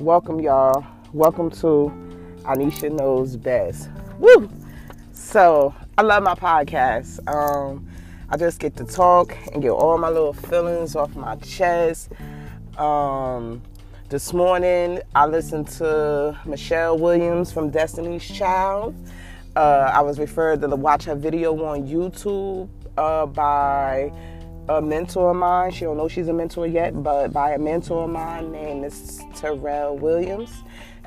Welcome, 0.00 0.40
y'all. 0.40 0.86
Welcome 1.12 1.50
to 1.50 1.92
Ineshia 2.44 2.90
Knows 2.90 3.36
Best. 3.36 3.90
Woo! 4.18 4.48
So, 5.12 5.74
I 5.98 6.00
love 6.00 6.22
my 6.22 6.34
podcast. 6.34 7.20
Um, 7.28 7.86
I 8.30 8.38
just 8.38 8.60
get 8.60 8.74
to 8.76 8.84
talk 8.84 9.36
and 9.52 9.60
get 9.60 9.72
all 9.72 9.98
my 9.98 10.08
little 10.08 10.32
feelings 10.32 10.96
off 10.96 11.14
my 11.14 11.36
chest. 11.36 12.12
Um, 12.78 13.60
this 14.08 14.32
morning, 14.32 15.02
I 15.14 15.26
listened 15.26 15.68
to 15.72 16.34
Michelle 16.46 16.98
Williams 16.98 17.52
from 17.52 17.68
Destiny's 17.68 18.26
Child. 18.26 18.94
Uh, 19.54 19.90
I 19.92 20.00
was 20.00 20.18
referred 20.18 20.62
to 20.62 20.68
watch 20.68 21.04
her 21.04 21.14
video 21.14 21.62
on 21.62 21.86
YouTube 21.86 22.70
uh, 22.96 23.26
by 23.26 24.10
a 24.70 24.80
mentor 24.80 25.30
of 25.30 25.36
mine. 25.36 25.72
She 25.72 25.84
don't 25.84 25.96
know 25.96 26.08
she's 26.08 26.28
a 26.28 26.32
mentor 26.32 26.66
yet, 26.66 27.02
but 27.02 27.32
by 27.32 27.52
a 27.52 27.58
mentor 27.58 28.04
of 28.04 28.10
mine 28.10 28.52
named 28.52 28.82
Miss 28.82 29.22
Terrell 29.34 29.96
Williams. 29.96 30.50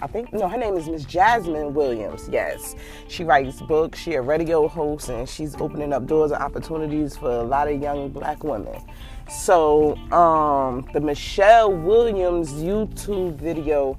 I 0.02 0.08
think 0.08 0.34
no, 0.34 0.50
her 0.50 0.58
name 0.58 0.76
is 0.76 0.90
Miss 0.90 1.06
Jasmine 1.06 1.74
Williams. 1.74 2.28
Yes, 2.30 2.76
she 3.08 3.24
writes 3.24 3.62
books. 3.62 4.00
She 4.00 4.16
a 4.16 4.22
radio 4.22 4.68
host, 4.68 5.08
and 5.08 5.30
she's 5.30 5.56
opening 5.56 5.94
up 5.94 6.06
doors 6.06 6.32
and 6.32 6.44
opportunities 6.44 7.16
for 7.16 7.30
a 7.30 7.44
lot 7.44 7.70
of 7.70 7.82
young 7.82 8.10
Black 8.10 8.44
women. 8.44 8.82
So 9.30 9.96
um, 10.12 10.90
the 10.94 11.00
Michelle 11.00 11.72
Williams 11.72 12.52
YouTube 12.52 13.36
video 13.36 13.98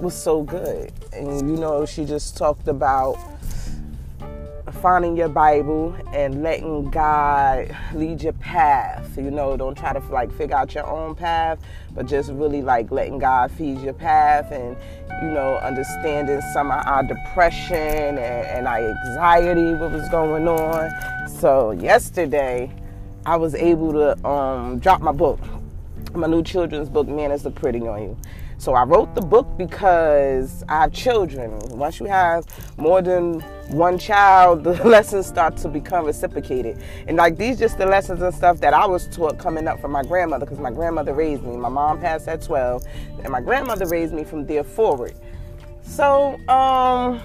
was 0.00 0.14
so 0.14 0.44
good, 0.44 0.92
and 1.12 1.50
you 1.50 1.56
know 1.56 1.84
she 1.86 2.04
just 2.04 2.36
talked 2.36 2.68
about 2.68 3.18
finding 4.80 5.16
your 5.16 5.28
Bible 5.28 5.94
and 6.12 6.42
letting 6.42 6.90
God 6.90 7.74
lead 7.94 8.22
your 8.22 8.32
path. 8.34 9.16
You 9.16 9.30
know, 9.30 9.56
don't 9.56 9.76
try 9.76 9.92
to 9.92 10.00
like 10.10 10.32
figure 10.32 10.56
out 10.56 10.74
your 10.74 10.86
own 10.86 11.14
path, 11.14 11.58
but 11.94 12.06
just 12.06 12.30
really 12.32 12.62
like 12.62 12.90
letting 12.90 13.18
God 13.18 13.50
feed 13.52 13.80
your 13.80 13.92
path 13.92 14.50
and, 14.50 14.76
you 15.22 15.28
know, 15.30 15.56
understanding 15.58 16.40
some 16.52 16.70
of 16.70 16.86
our 16.86 17.02
depression 17.02 17.76
and, 17.76 18.18
and 18.18 18.66
our 18.66 18.78
anxiety, 18.78 19.74
what 19.74 19.92
was 19.92 20.08
going 20.08 20.48
on. 20.48 21.28
So 21.28 21.72
yesterday, 21.72 22.72
I 23.24 23.36
was 23.36 23.54
able 23.54 23.92
to 23.92 24.26
um, 24.26 24.78
drop 24.78 25.00
my 25.00 25.12
book, 25.12 25.38
my 26.14 26.26
new 26.26 26.42
children's 26.42 26.88
book, 26.88 27.06
Manners 27.06 27.44
Look 27.44 27.54
Pretty 27.54 27.80
on 27.80 28.02
You. 28.02 28.16
So 28.62 28.74
I 28.74 28.84
wrote 28.84 29.16
the 29.16 29.20
book 29.20 29.48
because 29.58 30.62
I 30.68 30.82
have 30.82 30.92
children. 30.92 31.58
Once 31.70 31.98
you 31.98 32.06
have 32.06 32.46
more 32.78 33.02
than 33.02 33.40
one 33.70 33.98
child, 33.98 34.62
the 34.62 34.74
lessons 34.84 35.26
start 35.26 35.56
to 35.56 35.68
become 35.68 36.06
reciprocated. 36.06 36.80
And 37.08 37.16
like 37.16 37.36
these 37.36 37.58
just 37.58 37.76
the 37.76 37.86
lessons 37.86 38.22
and 38.22 38.32
stuff 38.32 38.60
that 38.60 38.72
I 38.72 38.86
was 38.86 39.08
taught 39.08 39.36
coming 39.36 39.66
up 39.66 39.80
from 39.80 39.90
my 39.90 40.04
grandmother 40.04 40.46
because 40.46 40.60
my 40.60 40.70
grandmother 40.70 41.12
raised 41.12 41.42
me. 41.42 41.56
My 41.56 41.70
mom 41.70 42.00
passed 42.00 42.28
at 42.28 42.40
12 42.40 42.84
and 43.24 43.30
my 43.32 43.40
grandmother 43.40 43.84
raised 43.86 44.14
me 44.14 44.22
from 44.22 44.46
there 44.46 44.62
forward. 44.62 45.14
So, 45.82 46.38
um, 46.46 47.20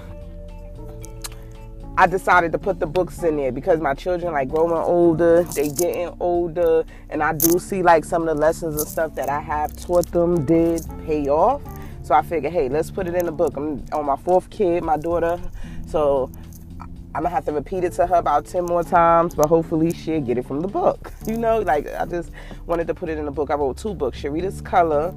I 1.98 2.06
decided 2.06 2.52
to 2.52 2.58
put 2.60 2.78
the 2.78 2.86
books 2.86 3.24
in 3.24 3.38
there 3.38 3.50
because 3.50 3.80
my 3.80 3.92
children 3.92 4.32
like 4.32 4.50
growing 4.50 4.70
older, 4.70 5.42
they 5.42 5.68
getting 5.68 6.16
older, 6.20 6.84
and 7.10 7.24
I 7.24 7.32
do 7.32 7.58
see 7.58 7.82
like 7.82 8.04
some 8.04 8.22
of 8.22 8.28
the 8.28 8.40
lessons 8.40 8.80
and 8.80 8.88
stuff 8.88 9.16
that 9.16 9.28
I 9.28 9.40
have 9.40 9.74
taught 9.74 10.06
them 10.12 10.44
did 10.44 10.86
pay 11.04 11.26
off. 11.26 11.60
So 12.04 12.14
I 12.14 12.22
figured, 12.22 12.52
hey, 12.52 12.68
let's 12.68 12.92
put 12.92 13.08
it 13.08 13.16
in 13.16 13.26
the 13.26 13.32
book. 13.32 13.56
I'm 13.56 13.84
on 13.92 14.06
my 14.06 14.14
fourth 14.14 14.48
kid, 14.48 14.84
my 14.84 14.96
daughter, 14.96 15.40
so 15.88 16.30
I'm 16.78 17.24
gonna 17.24 17.30
have 17.30 17.44
to 17.46 17.52
repeat 17.52 17.82
it 17.82 17.94
to 17.94 18.06
her 18.06 18.14
about 18.14 18.46
10 18.46 18.66
more 18.66 18.84
times, 18.84 19.34
but 19.34 19.48
hopefully 19.48 19.92
she'll 19.92 20.20
get 20.20 20.38
it 20.38 20.46
from 20.46 20.60
the 20.60 20.68
book. 20.68 21.12
You 21.26 21.36
know, 21.36 21.58
like 21.62 21.88
I 21.88 22.06
just 22.06 22.30
wanted 22.66 22.86
to 22.86 22.94
put 22.94 23.08
it 23.08 23.18
in 23.18 23.24
the 23.24 23.32
book. 23.32 23.50
I 23.50 23.54
wrote 23.54 23.76
two 23.76 23.94
books, 23.94 24.22
Sharita's 24.22 24.60
Color, 24.60 25.12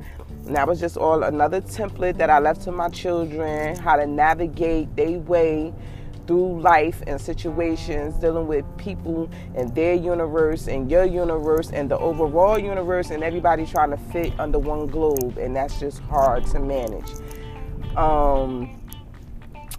and 0.47 0.55
that 0.55 0.67
was 0.67 0.79
just 0.79 0.97
all 0.97 1.21
another 1.21 1.61
template 1.61 2.17
that 2.17 2.31
I 2.31 2.39
left 2.39 2.63
to 2.63 2.71
my 2.71 2.89
children, 2.89 3.75
how 3.75 3.97
to 3.97 4.07
navigate 4.07 4.95
their 4.95 5.19
way 5.19 5.75
through 6.27 6.61
life 6.61 7.01
and 7.07 7.19
situations 7.19 8.15
dealing 8.15 8.47
with 8.47 8.65
people 8.77 9.29
and 9.55 9.73
their 9.75 9.95
universe 9.95 10.67
and 10.67 10.89
your 10.89 11.05
universe 11.05 11.71
and 11.71 11.89
the 11.89 11.97
overall 11.97 12.57
universe 12.57 13.09
and 13.09 13.23
everybody 13.23 13.65
trying 13.65 13.89
to 13.89 13.97
fit 13.97 14.33
under 14.39 14.59
one 14.59 14.87
globe 14.87 15.37
and 15.37 15.55
that's 15.55 15.79
just 15.79 15.99
hard 15.99 16.45
to 16.47 16.59
manage. 16.59 17.09
Um, 17.95 18.77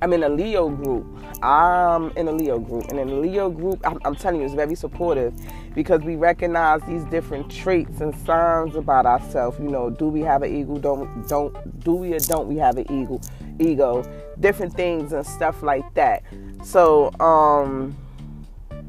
i'm 0.00 0.12
in 0.12 0.24
a 0.24 0.28
leo 0.28 0.68
group. 0.68 1.06
I'm 1.42 2.10
in 2.16 2.28
a 2.28 2.32
leo 2.32 2.58
group. 2.58 2.88
And 2.88 2.98
in 2.98 3.08
a 3.08 3.14
leo 3.14 3.48
group 3.48 3.80
I'm, 3.86 3.98
I'm 4.04 4.14
telling 4.14 4.40
you 4.40 4.46
it's 4.46 4.54
very 4.54 4.74
supportive 4.74 5.34
because 5.74 6.02
we 6.02 6.16
recognize 6.16 6.82
these 6.82 7.04
different 7.04 7.50
traits 7.50 8.00
and 8.00 8.14
signs 8.26 8.76
about 8.76 9.06
ourselves. 9.06 9.58
You 9.58 9.68
know 9.68 9.90
do 9.90 10.08
we 10.08 10.20
have 10.20 10.42
an 10.42 10.54
ego 10.54 10.78
don't 10.78 11.28
don't 11.28 11.80
do 11.84 11.94
we 11.94 12.12
or 12.14 12.18
don't 12.20 12.48
we 12.48 12.56
have 12.56 12.76
an 12.78 12.90
ego 12.90 13.20
ego 13.58 14.04
different 14.40 14.74
things 14.74 15.12
and 15.12 15.26
stuff 15.26 15.62
like 15.62 15.94
that. 15.94 16.22
So 16.64 17.12
um, 17.20 17.96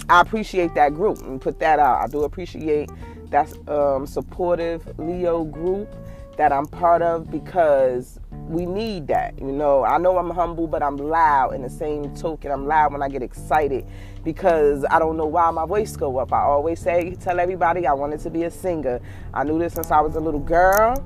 I 0.10 0.22
appreciate 0.22 0.74
that 0.76 0.94
group 0.94 1.20
and 1.22 1.40
put 1.40 1.60
that 1.60 1.80
out. 1.80 2.02
I 2.02 2.08
do 2.08 2.24
appreciate 2.24 2.90
that 3.30 3.52
um, 3.68 4.06
supportive 4.06 4.88
Leo 5.00 5.44
group 5.44 5.96
that 6.38 6.52
I'm 6.52 6.66
part 6.66 7.02
of 7.02 7.30
because 7.30 8.20
we 8.32 8.66
need 8.66 9.08
that. 9.08 9.38
You 9.40 9.52
know, 9.52 9.84
I 9.84 9.98
know 9.98 10.18
I'm 10.18 10.30
humble, 10.30 10.68
but 10.68 10.82
I'm 10.82 10.98
loud 10.98 11.54
in 11.54 11.62
the 11.62 11.70
same 11.70 12.16
token. 12.16 12.52
I'm 12.52 12.66
loud 12.66 12.92
when 12.92 13.02
I 13.04 13.10
get 13.10 13.22
excited 13.22 13.86
because 14.24 14.84
I 14.90 15.00
don't 15.00 15.16
know 15.16 15.26
why 15.26 15.50
my 15.52 15.66
voice 15.66 15.96
go 15.96 16.18
up. 16.18 16.34
I 16.34 16.42
always 16.42 16.80
say, 16.80 17.16
tell 17.16 17.40
everybody 17.40 17.86
I 17.86 17.94
wanted 17.94 18.20
to 18.22 18.30
be 18.30 18.44
a 18.44 18.52
singer. 18.52 19.00
I 19.34 19.44
knew 19.44 19.60
this 19.60 19.74
since 19.74 19.92
I 19.92 20.02
was 20.02 20.16
a 20.16 20.20
little 20.20 20.40
girl. 20.40 21.04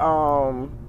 Um, 0.00 0.85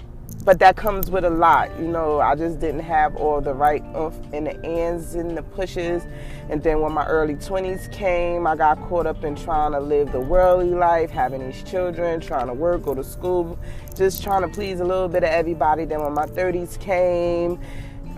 but 0.47 0.59
that 0.59 0.78
comes 0.78 1.12
with 1.12 1.25
a 1.25 1.30
lot. 1.30 1.78
You 1.78 1.90
know, 1.90 2.22
I 2.22 2.34
just 2.34 2.62
didn't 2.62 2.80
have 2.80 3.18
all 3.18 3.41
the 3.41 3.53
right 3.53 3.84
oomph 3.97 4.16
and 4.31 4.47
the 4.47 4.66
ands 4.66 5.13
and 5.13 5.35
the 5.35 5.44
pushes. 5.44 6.08
And 6.50 6.63
then 6.63 6.80
when 6.80 6.94
my 6.94 7.06
early 7.06 7.35
20s 7.35 7.91
came, 7.91 8.47
I 8.47 8.56
got 8.56 8.80
caught 8.88 9.08
up 9.08 9.25
in 9.25 9.35
trying 9.35 9.74
to 9.74 9.81
live 9.81 10.13
the 10.13 10.22
worldly 10.22 10.69
life, 10.69 11.09
having 11.09 11.46
these 11.46 11.62
children, 11.63 12.22
trying 12.22 12.47
to 12.47 12.53
work, 12.53 12.84
go 12.84 12.96
to 12.96 13.03
school, 13.03 13.59
just 13.94 14.24
trying 14.24 14.41
to 14.41 14.47
please 14.47 14.80
a 14.80 14.85
little 14.85 15.09
bit 15.09 15.24
of 15.24 15.31
everybody. 15.31 15.84
Then 15.84 16.02
when 16.02 16.13
my 16.13 16.28
30s 16.28 16.79
came, 16.79 17.59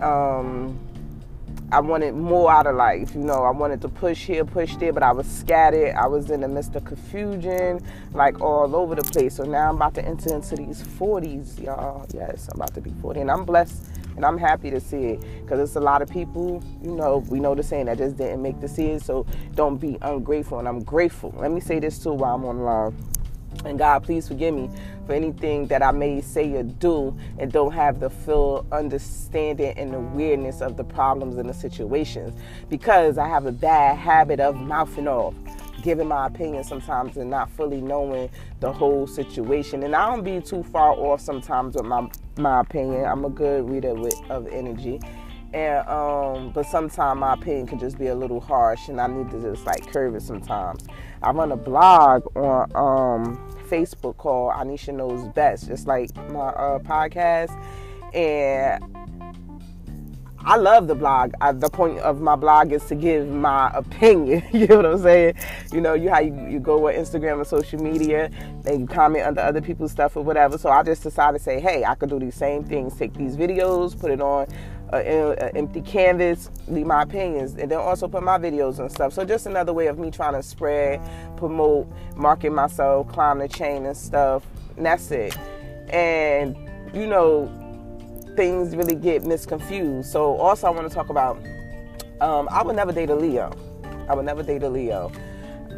um, 0.00 0.78
I 1.72 1.78
wanted 1.78 2.16
more 2.16 2.50
out 2.50 2.66
of 2.66 2.74
life. 2.74 3.14
You 3.14 3.20
know, 3.20 3.44
I 3.44 3.50
wanted 3.50 3.80
to 3.82 3.88
push 3.88 4.26
here, 4.26 4.44
push 4.44 4.74
there, 4.76 4.92
but 4.92 5.04
I 5.04 5.12
was 5.12 5.26
scattered. 5.26 5.94
I 5.94 6.08
was 6.08 6.28
in 6.28 6.40
the 6.40 6.48
midst 6.48 6.74
of 6.74 6.84
confusion, 6.84 7.80
like 8.12 8.40
all 8.40 8.74
over 8.74 8.96
the 8.96 9.02
place. 9.02 9.36
So 9.36 9.44
now 9.44 9.68
I'm 9.68 9.76
about 9.76 9.94
to 9.94 10.04
enter 10.04 10.34
into 10.34 10.56
these 10.56 10.82
40s, 10.82 11.62
y'all. 11.62 12.06
Yes, 12.12 12.48
I'm 12.52 12.60
about 12.60 12.74
to 12.74 12.80
be 12.80 12.90
40. 13.00 13.20
And 13.20 13.30
I'm 13.30 13.44
blessed 13.44 13.84
and 14.16 14.24
I'm 14.24 14.36
happy 14.36 14.70
to 14.70 14.80
see 14.80 15.04
it 15.04 15.20
because 15.42 15.60
it's 15.60 15.76
a 15.76 15.80
lot 15.80 16.02
of 16.02 16.10
people, 16.10 16.60
you 16.82 16.90
know, 16.90 17.18
we 17.28 17.38
know 17.38 17.54
the 17.54 17.62
saying 17.62 17.86
that 17.86 17.98
just 17.98 18.16
didn't 18.16 18.42
make 18.42 18.60
the 18.60 18.66
see 18.66 18.86
it. 18.86 19.02
So 19.02 19.24
don't 19.54 19.76
be 19.76 19.96
ungrateful. 20.02 20.58
And 20.58 20.66
I'm 20.66 20.82
grateful. 20.82 21.32
Let 21.36 21.52
me 21.52 21.60
say 21.60 21.78
this 21.78 22.02
too 22.02 22.14
while 22.14 22.34
I'm 22.34 22.44
on 22.46 22.64
live. 22.64 22.94
And 23.64 23.78
God, 23.78 24.02
please 24.02 24.28
forgive 24.28 24.54
me 24.54 24.70
for 25.06 25.12
anything 25.12 25.66
that 25.66 25.82
I 25.82 25.90
may 25.90 26.20
say 26.20 26.52
or 26.54 26.62
do 26.62 27.16
and 27.38 27.52
don't 27.52 27.72
have 27.72 28.00
the 28.00 28.10
full 28.10 28.66
understanding 28.72 29.74
and 29.76 29.94
awareness 29.94 30.60
of 30.60 30.76
the 30.76 30.84
problems 30.84 31.36
and 31.36 31.48
the 31.48 31.54
situations 31.54 32.38
because 32.68 33.18
I 33.18 33.28
have 33.28 33.46
a 33.46 33.52
bad 33.52 33.98
habit 33.98 34.40
of 34.40 34.56
mouthing 34.56 35.08
off, 35.08 35.34
giving 35.82 36.08
my 36.08 36.26
opinion 36.26 36.64
sometimes 36.64 37.16
and 37.16 37.30
not 37.30 37.50
fully 37.50 37.80
knowing 37.80 38.30
the 38.60 38.72
whole 38.72 39.06
situation. 39.06 39.82
And 39.82 39.94
I 39.94 40.10
don't 40.10 40.24
be 40.24 40.40
too 40.40 40.62
far 40.62 40.92
off 40.92 41.20
sometimes 41.20 41.74
with 41.74 41.84
my, 41.84 42.08
my 42.38 42.60
opinion. 42.60 43.04
I'm 43.04 43.24
a 43.24 43.30
good 43.30 43.68
reader 43.68 43.94
with, 43.94 44.14
of 44.30 44.46
energy 44.48 45.00
and 45.52 45.88
um, 45.88 46.50
but 46.50 46.66
sometimes 46.66 47.18
my 47.18 47.34
opinion 47.34 47.66
can 47.66 47.78
just 47.78 47.98
be 47.98 48.08
a 48.08 48.14
little 48.14 48.40
harsh, 48.40 48.88
and 48.88 49.00
I 49.00 49.06
need 49.06 49.30
to 49.30 49.40
just 49.40 49.66
like 49.66 49.90
curve 49.92 50.14
it 50.14 50.22
sometimes. 50.22 50.86
I 51.22 51.32
run 51.32 51.52
a 51.52 51.56
blog 51.56 52.24
on 52.36 52.70
um, 52.74 53.36
Facebook 53.68 54.16
called 54.16 54.54
Ineshia 54.54 54.94
Knows 54.94 55.28
Best, 55.28 55.66
just 55.66 55.86
like 55.86 56.14
my 56.30 56.48
uh, 56.48 56.78
podcast, 56.78 57.50
and 58.14 58.84
I 60.42 60.56
love 60.56 60.88
the 60.88 60.94
blog. 60.94 61.32
I, 61.40 61.52
the 61.52 61.68
point 61.68 61.98
of 61.98 62.20
my 62.20 62.34
blog 62.34 62.72
is 62.72 62.84
to 62.86 62.94
give 62.94 63.28
my 63.28 63.70
opinion. 63.74 64.42
you 64.52 64.66
know 64.66 64.76
what 64.76 64.86
I'm 64.86 65.02
saying? 65.02 65.34
You 65.70 65.82
know, 65.82 65.94
you 65.94 66.08
how 66.08 66.20
you, 66.20 66.34
you 66.48 66.60
go 66.60 66.88
on 66.88 66.94
Instagram 66.94 67.38
and 67.38 67.46
social 67.46 67.82
media 67.82 68.30
and 68.64 68.80
you 68.80 68.86
comment 68.86 69.26
under 69.26 69.42
other 69.42 69.60
people's 69.60 69.92
stuff 69.92 70.16
or 70.16 70.24
whatever. 70.24 70.56
So 70.56 70.70
I 70.70 70.82
just 70.82 71.02
decided 71.02 71.38
to 71.38 71.44
say, 71.44 71.60
hey, 71.60 71.84
I 71.84 71.94
could 71.94 72.08
do 72.08 72.18
these 72.18 72.34
same 72.34 72.64
things. 72.64 72.96
Take 72.96 73.12
these 73.14 73.36
videos, 73.36 73.98
put 73.98 74.10
it 74.10 74.22
on 74.22 74.46
an 74.92 75.56
empty 75.56 75.80
canvas, 75.80 76.50
leave 76.68 76.86
my 76.86 77.02
opinions, 77.02 77.54
and 77.54 77.70
then 77.70 77.78
also 77.78 78.08
put 78.08 78.22
my 78.22 78.38
videos 78.38 78.78
and 78.78 78.90
stuff. 78.90 79.12
So 79.12 79.24
just 79.24 79.46
another 79.46 79.72
way 79.72 79.86
of 79.86 79.98
me 79.98 80.10
trying 80.10 80.34
to 80.34 80.42
spread, 80.42 81.00
promote, 81.36 81.88
market 82.16 82.50
myself, 82.50 83.08
climb 83.08 83.38
the 83.38 83.48
chain 83.48 83.86
and 83.86 83.96
stuff. 83.96 84.44
And 84.76 84.86
that's 84.86 85.10
it. 85.10 85.36
And 85.90 86.56
you 86.94 87.06
know, 87.06 87.46
things 88.36 88.74
really 88.74 88.94
get 88.94 89.22
misconfused. 89.22 90.06
So 90.06 90.36
also 90.36 90.66
I 90.66 90.70
want 90.70 90.88
to 90.88 90.94
talk 90.94 91.08
about. 91.08 91.38
Um, 92.20 92.48
I 92.50 92.62
would 92.62 92.76
never 92.76 92.92
date 92.92 93.08
a 93.08 93.14
Leo. 93.14 93.50
I 94.08 94.14
would 94.14 94.26
never 94.26 94.42
date 94.42 94.62
a 94.62 94.68
Leo. 94.68 95.10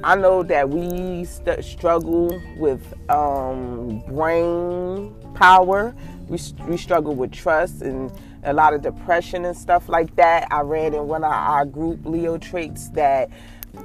I 0.05 0.17
know 0.17 0.43
that 0.43 0.69
we 0.69 1.25
st- 1.25 1.65
struggle 1.65 2.41
with 2.57 2.93
um, 3.09 4.03
brain 4.09 5.15
power. 5.35 5.95
We, 6.29 6.39
we 6.67 6.77
struggle 6.77 7.15
with 7.15 7.31
trust 7.31 7.83
and 7.83 8.11
a 8.43 8.53
lot 8.53 8.75
of 8.75 8.83
depression 8.83 9.45
and 9.45 9.57
stuff 9.57 9.89
like 9.89 10.15
that. 10.17 10.49
I 10.51 10.61
read 10.61 10.95
in 10.95 11.09
one 11.09 11.25
of 11.25 11.33
our 11.33 11.65
group 11.65 12.05
Leo 12.05 12.39
traits 12.39 12.89
that 12.91 13.31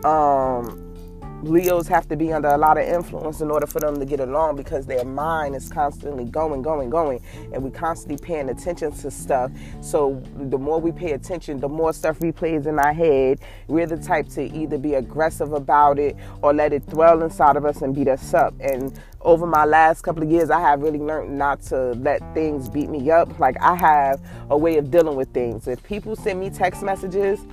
um, 0.04 0.87
Leos 1.44 1.88
have 1.88 2.08
to 2.10 2.16
be 2.16 2.34
under 2.34 2.48
a 2.48 2.58
lot 2.58 2.78
of 2.78 2.88
influence 2.88 3.42
in 3.42 3.52
order 3.52 3.68
for 3.68 3.80
them 3.80 4.00
to 4.00 4.06
get 4.06 4.20
along 4.20 4.56
because 4.56 4.86
their 4.86 5.06
mind 5.06 5.56
is 5.56 5.70
constantly 5.70 6.26
going, 6.26 6.62
going, 6.62 6.90
going, 6.90 7.22
and 7.54 7.64
we 7.64 7.70
constantly 7.70 8.18
paying 8.18 8.50
attention 8.50 8.92
to 8.92 9.12
stuff. 9.12 9.52
So 9.82 10.22
the 10.36 10.58
more 10.58 10.80
we 10.80 10.92
pay 10.92 11.12
attention, 11.12 11.60
the 11.60 11.70
more 11.70 11.94
stuff 11.94 12.20
replays 12.20 12.66
in 12.66 12.80
our 12.80 12.94
head. 12.94 13.40
We're 13.68 13.86
the 13.86 13.98
type 13.98 14.28
to 14.30 14.44
either 14.44 14.78
be 14.78 14.96
aggressive 14.96 15.54
about 15.54 16.00
it 16.00 16.16
or 16.42 16.54
let 16.54 16.74
it 16.74 16.88
dwell 16.88 17.22
inside 17.22 17.56
of 17.56 17.66
us 17.66 17.82
and 17.82 17.94
beat 17.94 18.08
us 18.08 18.34
up. 18.34 18.54
And 18.60 19.00
over 19.22 19.46
my 19.46 19.66
last 19.66 20.02
couple 20.02 20.24
of 20.24 20.32
years, 20.32 20.50
I 20.50 20.60
have 20.62 20.82
really 20.82 21.00
learned 21.00 21.38
not 21.38 21.62
to 21.64 21.94
let 21.94 22.22
things 22.34 22.70
beat 22.70 22.90
me 22.90 23.12
up. 23.12 23.40
Like 23.40 23.62
I 23.62 23.76
have 23.76 24.22
a 24.50 24.58
way 24.58 24.78
of 24.78 24.90
dealing 24.90 25.16
with 25.16 25.30
things. 25.34 25.68
If 25.68 25.84
people 25.84 26.16
send 26.16 26.40
me 26.40 26.50
text 26.50 26.82
messages, 26.82 27.46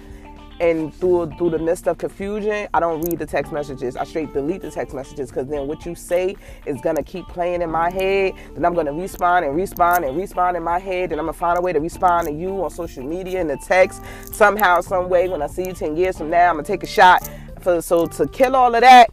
and 0.61 0.95
through 0.95 1.33
through 1.37 1.51
the 1.51 1.59
midst 1.59 1.89
of 1.89 1.99
confusion, 1.99 2.69
I 2.73 2.81
don't 2.81 3.03
read 3.03 3.19
the 3.19 3.27
text 3.27 3.53
messages. 3.53 3.97
I 3.97 4.05
straight 4.05 4.33
delete 4.33 4.63
the 4.63 4.71
text 4.71 4.95
messages 4.95 5.31
because 5.31 5.49
then 5.49 5.67
what 5.67 5.85
you 5.85 5.95
say 5.95 6.37
is 6.67 6.81
gonna 6.81 7.03
keep 7.03 7.27
playing 7.29 7.63
in 7.63 7.71
my 7.71 7.91
head. 7.91 8.35
Then 8.55 8.65
I'm 8.65 8.75
gonna 8.75 8.93
respond 8.93 9.45
and 9.45 9.57
respond 9.57 10.05
and 10.05 10.17
respond 10.17 10.57
in 10.57 10.63
my 10.63 10.79
head. 10.79 11.13
And 11.13 11.21
I'm 11.21 11.27
gonna 11.27 11.33
find 11.33 11.59
a 11.59 11.61
way 11.61 11.73
to 11.73 11.81
respond 11.81 12.29
to 12.29 12.33
you 12.33 12.63
on 12.63 12.71
social 12.71 13.05
media 13.05 13.41
and 13.41 13.51
the 13.51 13.57
text 13.57 14.03
somehow, 14.33 14.81
some 14.81 15.09
way. 15.09 15.29
When 15.29 15.43
I 15.43 15.47
see 15.47 15.67
you 15.67 15.73
ten 15.73 15.97
years 15.97 16.19
from 16.19 16.31
now, 16.31 16.51
I'm 16.51 16.55
gonna 16.55 16.65
take 16.65 16.83
a 16.83 16.87
shot. 16.87 17.29
For 17.61 17.81
so 17.81 18.07
to 18.07 18.27
kill 18.29 18.55
all 18.55 18.75
of 18.75 18.83
that, 18.83 19.11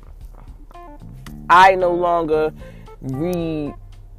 I 1.49 1.75
no 1.75 1.93
longer 1.93 2.53
read 3.01 3.73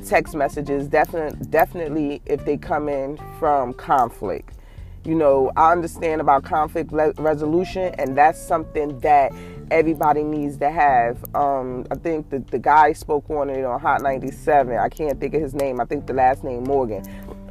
text 0.04 0.34
messages. 0.34 0.88
Definitely, 0.88 1.46
definitely 1.46 2.22
if 2.26 2.44
they 2.44 2.56
come 2.56 2.88
in 2.88 3.18
from 3.38 3.74
conflict 3.74 4.58
you 5.04 5.14
know, 5.14 5.50
I 5.56 5.72
understand 5.72 6.20
about 6.20 6.44
conflict 6.44 6.92
le- 6.92 7.12
resolution, 7.18 7.94
and 7.98 8.16
that's 8.16 8.40
something 8.40 8.98
that 9.00 9.32
everybody 9.70 10.22
needs 10.22 10.58
to 10.58 10.70
have. 10.70 11.24
Um, 11.34 11.86
I 11.90 11.96
think 11.96 12.30
the, 12.30 12.38
the 12.38 12.58
guy 12.58 12.92
spoke 12.92 13.28
on 13.30 13.50
it 13.50 13.64
on 13.64 13.80
Hot 13.80 14.02
97. 14.02 14.76
I 14.76 14.88
can't 14.88 15.18
think 15.18 15.34
of 15.34 15.40
his 15.40 15.54
name. 15.54 15.80
I 15.80 15.84
think 15.86 16.06
the 16.06 16.12
last 16.12 16.44
name 16.44 16.64
Morgan. 16.64 17.02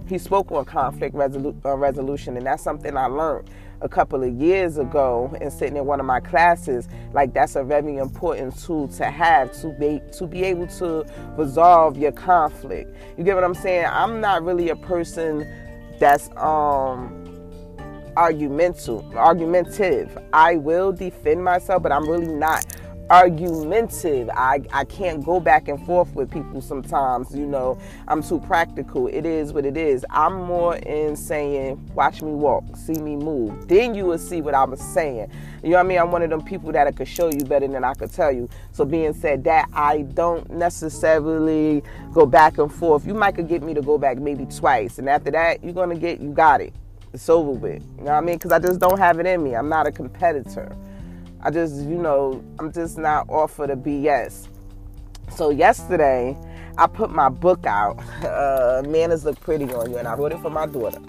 He 0.08 0.18
spoke 0.18 0.52
on 0.52 0.66
conflict 0.66 1.16
resolu- 1.16 1.56
uh, 1.66 1.76
resolution, 1.76 2.38
and 2.38 2.46
that's 2.46 2.64
something 2.64 2.96
I 2.96 3.06
learned 3.06 3.50
a 3.82 3.90
couple 3.90 4.24
of 4.24 4.32
years 4.34 4.78
ago 4.78 5.36
and 5.42 5.52
sitting 5.52 5.76
in 5.76 5.86
one 5.86 6.00
of 6.00 6.06
my 6.06 6.20
classes 6.20 6.88
like 7.14 7.34
that's 7.34 7.56
a 7.56 7.64
very 7.64 7.98
important 7.98 8.56
tool 8.60 8.88
to 8.88 9.06
have 9.06 9.52
to 9.60 9.70
be 9.80 10.00
to 10.16 10.28
be 10.28 10.44
able 10.44 10.68
to 10.68 11.04
resolve 11.36 11.98
your 11.98 12.12
conflict 12.12 12.96
you 13.18 13.24
get 13.24 13.34
what 13.34 13.44
i'm 13.44 13.56
saying 13.56 13.88
i'm 13.90 14.22
not 14.22 14.44
really 14.44 14.70
a 14.70 14.76
person 14.76 15.48
that's 15.98 16.30
um 16.38 17.21
argumental, 18.18 19.06
argumentative. 19.16 20.18
I 20.34 20.56
will 20.56 20.92
defend 20.92 21.44
myself, 21.44 21.84
but 21.84 21.92
I'm 21.92 22.10
really 22.10 22.34
not 22.34 22.66
argumentative. 23.12 24.30
I, 24.34 24.62
I 24.72 24.86
can't 24.86 25.24
go 25.24 25.42
back 25.42 25.68
and 25.68 25.86
forth 25.86 26.16
with 26.16 26.32
people 26.32 26.62
sometimes, 26.62 27.36
you 27.36 27.46
know. 27.46 27.78
I'm 28.08 28.24
too 28.24 28.40
practical. 28.40 29.08
It 29.08 29.26
is 29.26 29.52
what 29.52 29.66
it 29.66 29.76
is. 29.76 30.06
I'm 30.10 30.34
more 30.34 30.78
in 30.78 31.18
saying, 31.18 31.92
watch 31.94 32.22
me 32.22 32.32
walk, 32.32 32.64
see 32.78 32.94
me 32.94 33.18
move. 33.18 33.68
Then 33.68 33.96
you 33.96 34.06
will 34.06 34.18
see 34.18 34.42
what 34.42 34.54
I 34.54 34.64
was 34.64 34.80
saying. 34.80 35.30
You 35.62 35.72
know 35.72 35.76
what 35.76 35.86
I 35.86 35.90
mean? 35.90 36.00
I'm 36.00 36.12
one 36.12 36.22
of 36.22 36.30
them 36.30 36.42
people 36.42 36.72
that 36.72 36.88
I 36.88 36.92
could 36.92 37.08
show 37.08 37.30
you 37.30 37.44
better 37.44 37.68
than 37.68 37.84
I 37.84 37.94
could 37.96 38.14
tell 38.14 38.32
you. 38.32 38.48
So 38.72 38.86
being 38.86 39.14
said 39.14 39.44
that, 39.44 39.68
I 39.74 40.04
don't 40.04 40.50
necessarily 40.50 41.84
go 42.14 42.26
back 42.26 42.60
and 42.60 42.74
forth. 42.74 43.06
You 43.06 43.14
might 43.14 43.36
could 43.36 43.50
get 43.50 43.62
me 43.62 43.74
to 43.74 43.82
go 43.82 43.98
back 43.98 44.20
maybe 44.20 44.46
twice. 44.46 45.00
And 45.00 45.10
after 45.10 45.32
that, 45.32 45.62
you're 45.64 45.74
to 45.86 45.96
get, 45.96 46.22
you 46.22 46.30
got 46.30 46.62
it. 46.62 46.74
It's 47.14 47.28
over 47.30 47.52
with. 47.52 47.84
You 47.98 48.06
know 48.06 48.12
what 48.12 48.14
I 48.14 48.22
mean? 48.22 48.36
Because 48.36 48.52
I 48.52 48.60
just 48.60 48.80
don't 48.80 48.98
have 48.98 49.20
it 49.20 49.26
in 49.26 49.44
me. 49.44 49.56
I'm 49.56 49.70
not 49.70 49.88
a 49.88 49.92
competitor. 49.92 50.76
I 51.42 51.52
just, 51.52 51.76
you 51.76 51.98
know, 51.98 52.44
I'm 52.60 52.72
just 52.72 52.98
not 52.98 53.30
off 53.30 53.54
for 53.54 53.68
the 53.68 53.74
BS. 53.74 54.48
So 55.36 55.50
yesterday, 55.50 56.38
I 56.78 56.88
put 56.88 57.12
my 57.12 57.30
book 57.30 57.66
out. 57.66 58.00
Uh, 58.22 58.82
Manners 58.88 59.26
Look 59.26 59.40
Pretty 59.40 59.72
on 59.74 59.92
You, 59.92 59.98
and 59.98 60.08
I 60.08 60.14
wrote 60.16 60.32
it 60.32 60.40
for 60.40 60.50
my 60.50 60.66
daughter. 60.66 61.02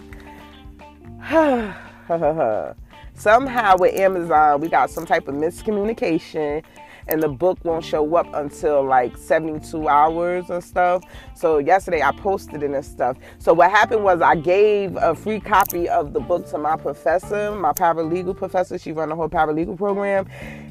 Somehow 3.15 3.77
with 3.79 3.95
Amazon, 3.95 4.61
we 4.61 4.69
got 4.69 4.91
some 4.91 5.07
type 5.07 5.29
of 5.29 5.35
miscommunication 5.35 6.65
and 7.09 7.23
the 7.23 7.29
book 7.29 7.59
won't 7.65 7.85
show 7.85 8.15
up 8.17 8.27
until 8.35 8.85
like 8.85 9.17
72 9.17 9.89
hours 9.89 10.51
and 10.51 10.63
stuff. 10.63 11.03
So 11.35 11.59
yesterday 11.59 12.03
I 12.03 12.13
posted 12.13 12.63
it 12.63 12.71
and 12.71 12.85
stuff. 12.85 13.17
So 13.39 13.53
what 13.53 13.71
happened 13.71 14.05
was 14.05 14.21
I 14.21 14.37
gave 14.37 14.97
a 14.97 15.15
free 15.15 15.41
copy 15.41 15.89
of 15.89 16.13
the 16.13 16.21
book 16.21 16.49
to 16.51 16.59
my 16.59 16.77
professor, 16.77 17.53
my 17.53 17.73
paralegal 17.73 18.37
professor. 18.37 18.79
She 18.79 18.93
run 18.93 19.09
the 19.09 19.17
whole 19.17 19.29
paralegal 19.29 19.77
program, 19.77 20.29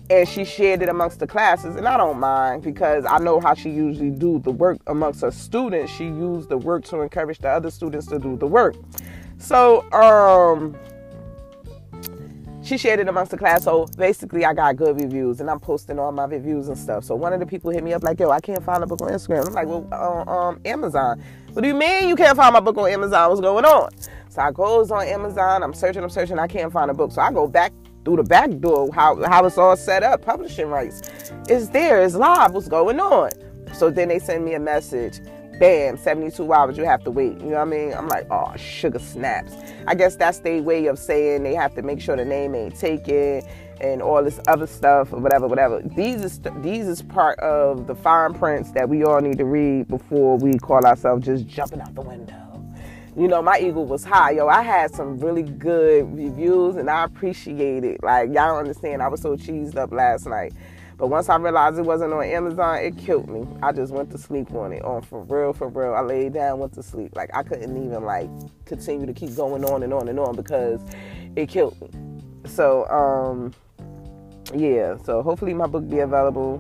and 0.10 0.28
she 0.28 0.45
shared 0.45 0.81
it 0.81 0.89
amongst 0.89 1.19
the 1.19 1.28
classes. 1.28 1.75
And 1.75 1.88
I 1.88 1.98
don't 1.98 2.19
mind 2.19 2.63
because 2.63 3.06
I 3.06 3.18
know 3.19 3.39
how 3.39 3.54
she 3.54 3.69
usually 3.69 4.12
do 4.12 4.39
the 4.39 4.51
work 4.51 4.80
amongst 4.88 5.22
her 5.22 5.31
students. 5.31 5.92
She 5.92 6.06
used 6.06 6.50
the 6.50 6.57
work 6.57 6.86
to 6.86 7.01
encourage 7.01 7.39
the 7.39 7.50
other 7.50 7.72
students 7.72 8.07
to 8.07 8.19
do 8.19 8.38
the 8.38 8.48
work. 8.48 8.75
So 9.38 9.89
um 9.92 10.78
she 12.71 12.77
shared 12.77 13.01
it 13.01 13.09
amongst 13.09 13.31
the 13.31 13.38
class. 13.38 13.65
So 13.65 13.85
basically, 13.97 14.45
I 14.45 14.53
got 14.53 14.77
good 14.77 15.00
reviews, 15.00 15.41
and 15.41 15.50
I'm 15.50 15.59
posting 15.59 16.00
all 16.00 16.12
my 16.13 16.23
reviews 16.23 16.69
and 16.69 16.77
stuff. 16.77 17.03
So 17.03 17.15
one 17.15 17.33
of 17.33 17.41
the 17.41 17.45
people 17.45 17.69
hit 17.69 17.83
me 17.83 17.91
up 17.94 18.01
like, 18.01 18.19
"Yo, 18.19 18.29
I 18.29 18.39
can't 18.39 18.63
find 18.63 18.81
a 18.81 18.88
book 18.88 19.01
on 19.01 19.09
Instagram." 19.09 19.45
I'm 19.47 19.53
like, 19.53 19.68
"Well, 19.68 19.85
uh, 19.91 20.31
um, 20.31 20.62
Amazon." 20.63 21.21
What 21.51 21.63
do 21.63 21.68
you 21.68 21.73
mean 21.73 22.07
you 22.07 22.15
can't 22.15 22.38
find 22.38 22.53
my 22.53 22.62
book 22.62 22.77
on 22.77 22.89
Amazon? 22.89 23.29
What's 23.29 23.41
going 23.41 23.65
on? 23.65 23.89
So 24.29 24.41
I 24.41 24.51
goes 24.51 24.89
on 24.89 25.06
Amazon. 25.06 25.63
I'm 25.63 25.73
searching. 25.73 26.01
I'm 26.01 26.09
searching. 26.09 26.39
I 26.39 26.47
can't 26.47 26.71
find 26.71 26.89
a 26.89 26.94
book. 26.94 27.12
So 27.12 27.21
I 27.21 27.33
go 27.33 27.45
back 27.45 27.73
through 28.06 28.15
the 28.15 28.23
back 28.23 28.50
door. 28.59 28.89
How 28.94 29.21
how 29.23 29.45
it's 29.45 29.57
all 29.57 29.75
set 29.75 30.01
up. 30.03 30.21
Publishing 30.21 30.68
rights. 30.68 31.01
It's 31.50 31.68
there. 31.68 32.01
It's 32.01 32.15
live. 32.15 32.53
What's 32.53 32.69
going 32.69 33.01
on? 33.01 33.31
So 33.73 33.89
then 33.89 34.07
they 34.07 34.19
send 34.19 34.45
me 34.45 34.53
a 34.53 34.59
message 34.59 35.19
bam, 35.61 35.95
72 35.95 36.51
hours 36.51 36.75
you 36.75 36.83
have 36.85 37.03
to 37.03 37.11
wait. 37.11 37.39
You 37.39 37.45
know 37.45 37.57
what 37.57 37.61
I 37.61 37.65
mean? 37.65 37.93
I'm 37.93 38.07
like, 38.07 38.25
oh, 38.31 38.51
sugar 38.57 38.97
snaps. 38.97 39.53
I 39.85 39.93
guess 39.93 40.15
that's 40.15 40.39
their 40.39 40.59
way 40.63 40.87
of 40.87 40.97
saying 40.97 41.43
they 41.43 41.53
have 41.53 41.75
to 41.75 41.83
make 41.83 42.01
sure 42.01 42.15
the 42.15 42.25
name 42.25 42.55
ain't 42.55 42.75
taken 42.75 43.43
and 43.79 44.01
all 44.01 44.23
this 44.23 44.39
other 44.47 44.65
stuff 44.65 45.13
or 45.13 45.19
whatever, 45.19 45.47
whatever. 45.47 45.79
These 45.95 46.23
is 46.23 46.41
these 46.61 46.87
is 46.87 47.03
part 47.03 47.39
of 47.39 47.85
the 47.85 47.93
fine 47.93 48.33
prints 48.33 48.71
that 48.71 48.89
we 48.89 49.03
all 49.03 49.21
need 49.21 49.37
to 49.37 49.45
read 49.45 49.87
before 49.87 50.35
we 50.37 50.53
call 50.57 50.83
ourselves 50.83 51.27
just 51.27 51.45
jumping 51.45 51.80
out 51.80 51.94
the 51.94 52.01
window. 52.01 52.35
You 53.15 53.27
know, 53.27 53.44
my 53.44 53.59
ego 53.59 53.81
was 53.81 54.03
high. 54.03 54.31
Yo, 54.31 54.47
I 54.47 54.63
had 54.63 54.89
some 54.89 55.19
really 55.19 55.44
good 55.44 56.11
reviews 56.15 56.75
and 56.75 56.89
I 56.89 57.03
appreciate 57.03 57.83
it. 57.83 58.01
Like, 58.01 58.33
y'all 58.33 58.57
understand, 58.57 59.03
I 59.03 59.09
was 59.09 59.21
so 59.21 59.35
cheesed 59.35 59.75
up 59.75 59.91
last 59.91 60.25
night. 60.25 60.53
But 61.01 61.07
once 61.07 61.29
I 61.29 61.35
realized 61.37 61.79
it 61.79 61.81
wasn't 61.81 62.13
on 62.13 62.23
Amazon, 62.23 62.77
it 62.77 62.95
killed 62.95 63.27
me. 63.27 63.47
I 63.63 63.71
just 63.71 63.91
went 63.91 64.11
to 64.11 64.19
sleep 64.19 64.53
on 64.53 64.71
it. 64.71 64.83
On 64.83 65.01
for 65.01 65.23
real, 65.23 65.51
for 65.51 65.67
real. 65.67 65.95
I 65.95 66.01
laid 66.01 66.33
down, 66.33 66.59
went 66.59 66.73
to 66.73 66.83
sleep. 66.83 67.15
Like 67.15 67.31
I 67.33 67.41
couldn't 67.41 67.75
even 67.75 68.03
like 68.03 68.29
continue 68.65 69.07
to 69.07 69.13
keep 69.13 69.35
going 69.35 69.65
on 69.65 69.81
and 69.81 69.95
on 69.95 70.09
and 70.09 70.19
on 70.19 70.35
because 70.35 70.79
it 71.35 71.49
killed 71.49 71.81
me. 71.81 71.89
So 72.45 72.87
um 72.89 73.51
yeah, 74.53 74.95
so 75.03 75.23
hopefully 75.23 75.55
my 75.55 75.65
book 75.65 75.89
be 75.89 75.97
available 76.01 76.59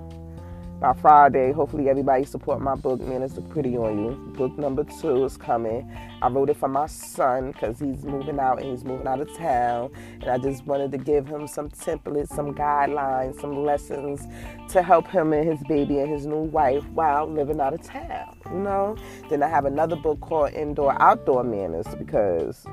by 0.81 0.93
Friday. 0.93 1.51
Hopefully 1.51 1.89
everybody 1.89 2.25
support 2.25 2.59
my 2.59 2.73
book, 2.73 2.99
Man, 3.01 3.21
it's 3.21 3.37
pretty 3.51 3.77
on 3.77 4.03
you. 4.03 4.33
Book 4.33 4.57
number 4.57 4.83
two 4.83 5.23
is 5.23 5.37
coming. 5.37 5.89
I 6.23 6.27
wrote 6.27 6.49
it 6.49 6.57
for 6.57 6.67
my 6.67 6.87
son 6.87 7.51
because 7.51 7.79
he's 7.79 8.03
moving 8.03 8.39
out 8.39 8.59
and 8.59 8.71
he's 8.71 8.83
moving 8.83 9.07
out 9.07 9.21
of 9.21 9.31
town. 9.37 9.91
And 10.21 10.29
I 10.29 10.39
just 10.39 10.65
wanted 10.65 10.91
to 10.93 10.97
give 10.97 11.27
him 11.27 11.47
some 11.47 11.69
templates, 11.69 12.29
some 12.29 12.55
guidelines, 12.55 13.39
some 13.39 13.63
lessons 13.63 14.25
to 14.71 14.81
help 14.81 15.07
him 15.07 15.33
and 15.33 15.47
his 15.47 15.61
baby 15.67 15.99
and 15.99 16.11
his 16.11 16.25
new 16.25 16.41
wife 16.41 16.83
while 16.89 17.27
living 17.27 17.61
out 17.61 17.75
of 17.75 17.83
town. 17.83 18.35
You 18.51 18.59
know? 18.59 18.97
Then 19.29 19.43
I 19.43 19.47
have 19.47 19.65
another 19.65 19.95
book 19.95 20.19
called 20.19 20.53
Indoor 20.53 20.99
Outdoor 20.99 21.43
Manners 21.43 21.87
because 21.95 22.65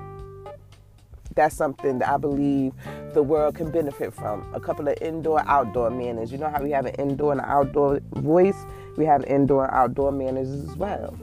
that's 1.38 1.57
something 1.57 2.00
that 2.00 2.09
I 2.09 2.16
believe 2.16 2.73
the 3.14 3.23
world 3.23 3.54
can 3.54 3.71
benefit 3.71 4.12
from. 4.12 4.45
A 4.54 4.61
couple 4.61 4.88
of 4.88 4.99
indoor 5.00 5.40
outdoor 5.47 5.88
manners. 5.88 6.33
You 6.33 6.38
know 6.38 6.49
how 6.49 6.61
we 6.61 6.73
have 6.73 6.85
an 6.85 6.97
indoor 6.97 7.30
and 7.30 7.40
an 7.40 7.47
outdoor 7.49 8.00
voice? 8.14 8.57
We 8.97 9.04
have 9.04 9.25
indoor 9.25 9.66
and 9.66 9.73
outdoor 9.73 10.11
manners 10.11 10.49
as 10.49 10.76
well. 10.76 11.16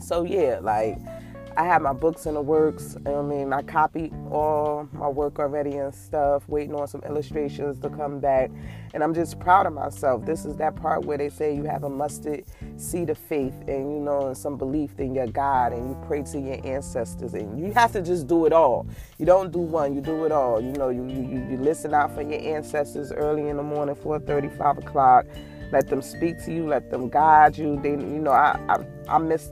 So 0.00 0.24
yeah, 0.24 0.58
like 0.60 0.98
I 1.58 1.64
have 1.64 1.82
my 1.82 1.92
books 1.92 2.26
in 2.26 2.34
the 2.34 2.40
works. 2.40 2.96
I 3.04 3.20
mean, 3.20 3.52
I 3.52 3.62
copied 3.62 4.14
all 4.30 4.88
my 4.92 5.08
work 5.08 5.40
already 5.40 5.72
and 5.74 5.92
stuff, 5.92 6.48
waiting 6.48 6.72
on 6.76 6.86
some 6.86 7.02
illustrations 7.04 7.80
to 7.80 7.90
come 7.90 8.20
back. 8.20 8.52
And 8.94 9.02
I'm 9.02 9.12
just 9.12 9.40
proud 9.40 9.66
of 9.66 9.72
myself. 9.72 10.24
This 10.24 10.44
is 10.44 10.54
that 10.58 10.76
part 10.76 11.04
where 11.04 11.18
they 11.18 11.28
say 11.28 11.56
you 11.56 11.64
have 11.64 11.82
a 11.82 11.90
mustard 11.90 12.44
seed 12.76 13.10
of 13.10 13.18
faith 13.18 13.54
and, 13.66 13.92
you 13.92 13.98
know, 13.98 14.32
some 14.34 14.56
belief 14.56 15.00
in 15.00 15.16
your 15.16 15.26
God 15.26 15.72
and 15.72 15.88
you 15.88 15.98
pray 16.06 16.22
to 16.22 16.38
your 16.38 16.64
ancestors. 16.64 17.34
And 17.34 17.58
you 17.58 17.72
have 17.72 17.90
to 17.90 18.02
just 18.02 18.28
do 18.28 18.46
it 18.46 18.52
all. 18.52 18.86
You 19.18 19.26
don't 19.26 19.50
do 19.50 19.58
one, 19.58 19.96
you 19.96 20.00
do 20.00 20.26
it 20.26 20.30
all. 20.30 20.60
You 20.60 20.70
know, 20.74 20.90
you, 20.90 21.08
you, 21.08 21.44
you 21.50 21.56
listen 21.56 21.92
out 21.92 22.14
for 22.14 22.22
your 22.22 22.40
ancestors 22.40 23.10
early 23.10 23.48
in 23.48 23.56
the 23.56 23.64
morning, 23.64 23.96
4.30, 23.96 24.56
5 24.56 24.78
o'clock. 24.78 25.26
Let 25.72 25.88
them 25.88 26.02
speak 26.02 26.42
to 26.44 26.54
you. 26.54 26.68
Let 26.68 26.90
them 26.92 27.08
guide 27.08 27.58
you. 27.58 27.80
They, 27.82 27.90
you 27.90 28.20
know, 28.20 28.30
I, 28.30 28.60
I, 28.68 29.16
I 29.16 29.18
miss 29.18 29.50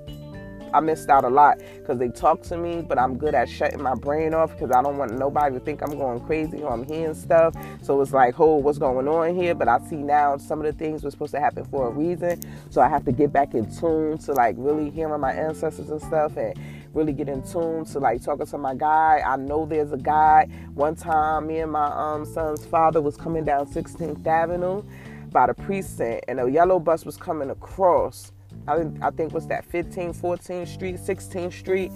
I 0.72 0.80
missed 0.80 1.08
out 1.08 1.24
a 1.24 1.28
lot 1.28 1.58
because 1.78 1.98
they 1.98 2.08
talk 2.08 2.42
to 2.44 2.56
me, 2.56 2.82
but 2.82 2.98
I'm 2.98 3.16
good 3.16 3.34
at 3.34 3.48
shutting 3.48 3.82
my 3.82 3.94
brain 3.94 4.34
off 4.34 4.52
because 4.52 4.70
I 4.70 4.82
don't 4.82 4.96
want 4.96 5.18
nobody 5.18 5.54
to 5.54 5.60
think 5.60 5.82
I'm 5.82 5.96
going 5.96 6.20
crazy 6.20 6.62
or 6.62 6.72
I'm 6.72 6.84
hearing 6.84 7.14
stuff. 7.14 7.54
So 7.82 8.00
it's 8.00 8.12
like, 8.12 8.38
oh, 8.38 8.56
what's 8.56 8.78
going 8.78 9.08
on 9.08 9.34
here? 9.34 9.54
But 9.54 9.68
I 9.68 9.78
see 9.88 9.96
now 9.96 10.36
some 10.36 10.60
of 10.60 10.66
the 10.66 10.72
things 10.72 11.02
were 11.02 11.10
supposed 11.10 11.32
to 11.32 11.40
happen 11.40 11.64
for 11.64 11.88
a 11.88 11.90
reason. 11.90 12.40
So 12.70 12.80
I 12.80 12.88
have 12.88 13.04
to 13.04 13.12
get 13.12 13.32
back 13.32 13.54
in 13.54 13.74
tune 13.74 14.18
to 14.18 14.32
like 14.32 14.56
really 14.58 14.90
hearing 14.90 15.20
my 15.20 15.32
ancestors 15.32 15.90
and 15.90 16.00
stuff 16.00 16.36
and 16.36 16.58
really 16.94 17.12
get 17.12 17.28
in 17.28 17.42
tune 17.42 17.84
to 17.84 17.98
like 17.98 18.22
talking 18.22 18.46
to 18.46 18.58
my 18.58 18.74
guy. 18.74 19.22
I 19.24 19.36
know 19.36 19.66
there's 19.66 19.92
a 19.92 19.98
guy. 19.98 20.48
One 20.74 20.96
time, 20.96 21.46
me 21.46 21.58
and 21.58 21.72
my 21.72 21.86
um, 21.86 22.24
son's 22.24 22.64
father 22.66 23.00
was 23.00 23.16
coming 23.16 23.44
down 23.44 23.66
16th 23.66 24.26
Avenue 24.26 24.82
by 25.30 25.46
the 25.46 25.54
precinct, 25.54 26.24
and 26.28 26.40
a 26.40 26.50
yellow 26.50 26.78
bus 26.78 27.04
was 27.04 27.16
coming 27.16 27.50
across 27.50 28.32
I, 28.68 28.86
I 29.02 29.10
think 29.10 29.32
was 29.32 29.46
that 29.48 29.64
15, 29.64 30.14
14th 30.14 30.68
Street, 30.68 30.96
16th 30.96 31.52
Street. 31.52 31.92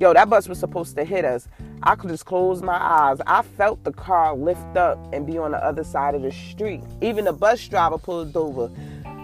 Yo, 0.00 0.12
that 0.12 0.30
bus 0.30 0.48
was 0.48 0.58
supposed 0.58 0.94
to 0.96 1.04
hit 1.04 1.24
us. 1.24 1.48
I 1.82 1.96
could 1.96 2.10
just 2.10 2.24
close 2.24 2.62
my 2.62 2.76
eyes. 2.76 3.18
I 3.26 3.42
felt 3.42 3.82
the 3.82 3.92
car 3.92 4.34
lift 4.34 4.76
up 4.76 4.98
and 5.12 5.26
be 5.26 5.38
on 5.38 5.50
the 5.50 5.64
other 5.64 5.82
side 5.82 6.14
of 6.14 6.22
the 6.22 6.30
street. 6.30 6.82
Even 7.00 7.24
the 7.24 7.32
bus 7.32 7.66
driver 7.66 7.98
pulled 7.98 8.36
over 8.36 8.70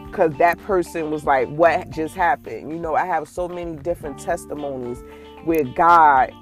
because 0.06 0.36
that 0.38 0.58
person 0.58 1.10
was 1.10 1.24
like, 1.24 1.48
What 1.48 1.90
just 1.90 2.14
happened? 2.14 2.70
You 2.70 2.78
know, 2.78 2.94
I 2.94 3.06
have 3.06 3.28
so 3.28 3.48
many 3.48 3.76
different 3.76 4.18
testimonies 4.18 5.02
where 5.44 5.64
God 5.64 6.32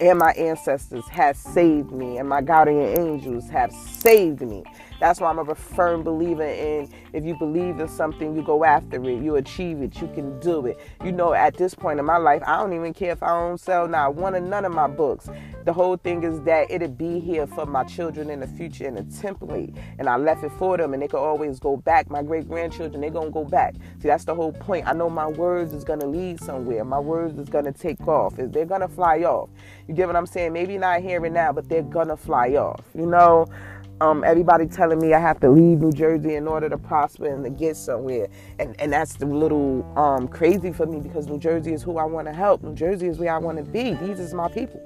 and 0.00 0.18
my 0.18 0.32
ancestors 0.32 1.06
have 1.08 1.36
saved 1.36 1.92
me, 1.92 2.18
and 2.18 2.28
my 2.28 2.40
guardian 2.42 2.98
angels 2.98 3.48
have 3.50 3.72
saved 3.72 4.40
me. 4.40 4.64
That's 5.02 5.20
why 5.20 5.30
I'm 5.30 5.38
a 5.40 5.54
firm 5.56 6.04
believer 6.04 6.44
in 6.44 6.88
if 7.12 7.24
you 7.24 7.34
believe 7.34 7.80
in 7.80 7.88
something, 7.88 8.36
you 8.36 8.42
go 8.42 8.62
after 8.62 9.02
it, 9.02 9.20
you 9.20 9.34
achieve 9.34 9.82
it, 9.82 10.00
you 10.00 10.06
can 10.14 10.38
do 10.38 10.64
it. 10.66 10.78
You 11.04 11.10
know, 11.10 11.32
at 11.32 11.56
this 11.56 11.74
point 11.74 11.98
in 11.98 12.04
my 12.04 12.18
life, 12.18 12.40
I 12.46 12.58
don't 12.58 12.72
even 12.72 12.94
care 12.94 13.10
if 13.10 13.20
I 13.20 13.30
don't 13.30 13.58
sell 13.58 13.88
now 13.88 14.12
one 14.12 14.36
of 14.36 14.44
none 14.44 14.64
of 14.64 14.70
my 14.70 14.86
books. 14.86 15.28
The 15.64 15.72
whole 15.72 15.96
thing 15.96 16.22
is 16.22 16.40
that 16.42 16.70
it'll 16.70 16.86
be 16.86 17.18
here 17.18 17.48
for 17.48 17.66
my 17.66 17.82
children 17.82 18.30
in 18.30 18.38
the 18.38 18.46
future 18.46 18.86
in 18.86 18.96
a 18.96 19.02
template. 19.02 19.76
And 19.98 20.08
I 20.08 20.18
left 20.18 20.44
it 20.44 20.52
for 20.52 20.76
them 20.76 20.94
and 20.94 21.02
they 21.02 21.08
could 21.08 21.18
always 21.18 21.58
go 21.58 21.76
back. 21.76 22.08
My 22.08 22.22
great 22.22 22.46
grandchildren, 22.46 23.00
they're 23.00 23.10
gonna 23.10 23.30
go 23.32 23.44
back. 23.44 23.74
See, 24.00 24.06
that's 24.06 24.24
the 24.24 24.36
whole 24.36 24.52
point. 24.52 24.86
I 24.86 24.92
know 24.92 25.10
my 25.10 25.26
words 25.26 25.72
is 25.72 25.82
gonna 25.82 26.06
lead 26.06 26.38
somewhere. 26.38 26.84
My 26.84 27.00
words 27.00 27.36
is 27.40 27.48
gonna 27.48 27.72
take 27.72 28.06
off. 28.06 28.34
They're 28.36 28.66
gonna 28.66 28.86
fly 28.86 29.22
off. 29.24 29.50
You 29.88 29.94
get 29.94 30.06
what 30.06 30.14
I'm 30.14 30.26
saying? 30.26 30.52
Maybe 30.52 30.78
not 30.78 31.00
here 31.00 31.24
and 31.24 31.34
now, 31.34 31.52
but 31.52 31.68
they're 31.68 31.82
gonna 31.82 32.16
fly 32.16 32.50
off. 32.50 32.84
You 32.94 33.06
know? 33.06 33.48
Um, 34.02 34.24
everybody 34.24 34.66
telling 34.66 34.98
me 34.98 35.14
I 35.14 35.20
have 35.20 35.38
to 35.40 35.48
leave 35.48 35.80
New 35.80 35.92
Jersey 35.92 36.34
in 36.34 36.48
order 36.48 36.68
to 36.68 36.76
prosper 36.76 37.26
and 37.32 37.44
to 37.44 37.50
get 37.50 37.76
somewhere. 37.76 38.26
And, 38.58 38.74
and 38.80 38.92
that's 38.92 39.16
a 39.22 39.26
little 39.26 39.86
um, 39.96 40.26
crazy 40.26 40.72
for 40.72 40.86
me 40.86 40.98
because 40.98 41.28
New 41.28 41.38
Jersey 41.38 41.72
is 41.72 41.84
who 41.84 41.98
I 41.98 42.04
want 42.04 42.26
to 42.26 42.32
help. 42.32 42.62
New 42.64 42.74
Jersey 42.74 43.06
is 43.06 43.18
where 43.18 43.32
I 43.32 43.38
want 43.38 43.58
to 43.58 43.64
be. 43.64 43.94
These 43.94 44.18
is 44.18 44.34
my 44.34 44.48
people. 44.48 44.82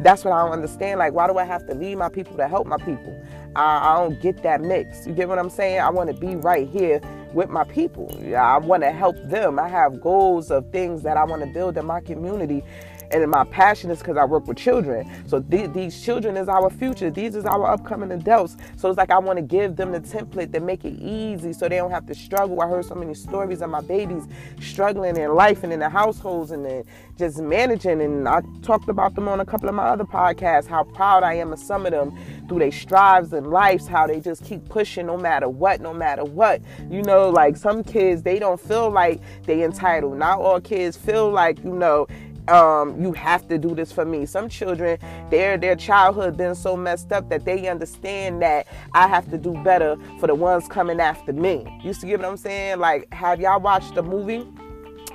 That's 0.00 0.24
what 0.24 0.32
I 0.32 0.42
don't 0.44 0.52
understand. 0.52 0.98
Like, 0.98 1.12
why 1.12 1.26
do 1.26 1.36
I 1.36 1.44
have 1.44 1.66
to 1.66 1.74
leave 1.74 1.98
my 1.98 2.08
people 2.08 2.36
to 2.38 2.48
help 2.48 2.66
my 2.66 2.78
people? 2.78 3.14
I, 3.54 3.92
I 3.92 3.98
don't 3.98 4.20
get 4.20 4.42
that 4.42 4.62
mix. 4.62 5.06
You 5.06 5.12
get 5.12 5.28
what 5.28 5.38
I'm 5.38 5.50
saying? 5.50 5.80
I 5.80 5.90
want 5.90 6.08
to 6.08 6.16
be 6.16 6.34
right 6.36 6.66
here 6.66 7.00
with 7.34 7.50
my 7.50 7.64
people. 7.64 8.08
I 8.34 8.58
want 8.58 8.82
to 8.82 8.92
help 8.92 9.16
them. 9.24 9.58
I 9.58 9.68
have 9.68 10.00
goals 10.00 10.50
of 10.50 10.70
things 10.70 11.02
that 11.02 11.16
I 11.18 11.24
want 11.24 11.42
to 11.42 11.48
build 11.48 11.76
in 11.76 11.84
my 11.84 12.00
community 12.00 12.62
and 13.10 13.30
my 13.30 13.44
passion 13.44 13.90
is 13.90 13.98
because 13.98 14.16
I 14.16 14.24
work 14.24 14.46
with 14.46 14.56
children. 14.56 15.10
So 15.26 15.40
th- 15.40 15.72
these 15.72 16.02
children 16.02 16.36
is 16.36 16.48
our 16.48 16.70
future. 16.70 17.10
These 17.10 17.36
is 17.36 17.44
our 17.44 17.70
upcoming 17.70 18.12
adults. 18.12 18.56
So 18.76 18.88
it's 18.88 18.98
like 18.98 19.10
I 19.10 19.18
want 19.18 19.38
to 19.38 19.42
give 19.42 19.76
them 19.76 19.92
the 19.92 20.00
template 20.00 20.52
that 20.52 20.62
make 20.62 20.84
it 20.84 20.94
easy 21.00 21.52
so 21.52 21.68
they 21.68 21.76
don't 21.76 21.90
have 21.90 22.06
to 22.06 22.14
struggle. 22.14 22.60
I 22.60 22.68
heard 22.68 22.84
so 22.84 22.94
many 22.94 23.14
stories 23.14 23.62
of 23.62 23.70
my 23.70 23.80
babies 23.80 24.24
struggling 24.60 25.16
in 25.16 25.34
life 25.34 25.64
and 25.64 25.72
in 25.72 25.80
the 25.80 25.88
households 25.88 26.50
and 26.50 26.64
then 26.64 26.84
just 27.16 27.38
managing. 27.38 28.00
And 28.00 28.28
I 28.28 28.40
talked 28.62 28.88
about 28.88 29.14
them 29.14 29.28
on 29.28 29.40
a 29.40 29.44
couple 29.46 29.68
of 29.68 29.74
my 29.74 29.84
other 29.84 30.04
podcasts, 30.04 30.66
how 30.66 30.84
proud 30.84 31.22
I 31.22 31.34
am 31.34 31.52
of 31.52 31.58
some 31.58 31.86
of 31.86 31.92
them 31.92 32.16
through 32.48 32.60
their 32.60 32.72
strives 32.72 33.32
and 33.32 33.48
lives, 33.48 33.86
how 33.86 34.06
they 34.06 34.20
just 34.20 34.44
keep 34.44 34.68
pushing 34.68 35.06
no 35.06 35.16
matter 35.16 35.48
what, 35.48 35.80
no 35.80 35.92
matter 35.92 36.24
what. 36.24 36.60
You 36.90 37.02
know, 37.02 37.30
like 37.30 37.56
some 37.56 37.82
kids, 37.84 38.22
they 38.22 38.38
don't 38.38 38.60
feel 38.60 38.90
like 38.90 39.20
they 39.44 39.62
entitled. 39.62 40.18
Not 40.18 40.40
all 40.40 40.60
kids 40.60 40.96
feel 40.96 41.30
like, 41.30 41.62
you 41.64 41.72
know, 41.72 42.06
um, 42.48 43.00
you 43.00 43.12
have 43.12 43.48
to 43.48 43.58
do 43.58 43.74
this 43.74 43.92
for 43.92 44.04
me. 44.04 44.26
Some 44.26 44.48
children, 44.48 44.98
their 45.30 45.56
their 45.56 45.76
childhood 45.76 46.36
been 46.36 46.54
so 46.54 46.76
messed 46.76 47.12
up 47.12 47.28
that 47.30 47.44
they 47.44 47.68
understand 47.68 48.42
that 48.42 48.66
I 48.92 49.08
have 49.08 49.30
to 49.30 49.38
do 49.38 49.52
better 49.62 49.96
for 50.20 50.26
the 50.26 50.34
ones 50.34 50.68
coming 50.68 51.00
after 51.00 51.32
me. 51.32 51.80
You 51.82 51.94
see 51.94 52.14
what 52.14 52.24
I'm 52.24 52.36
saying? 52.36 52.78
Like, 52.78 53.12
have 53.12 53.40
y'all 53.40 53.60
watched 53.60 53.94
the 53.94 54.02
movie 54.02 54.46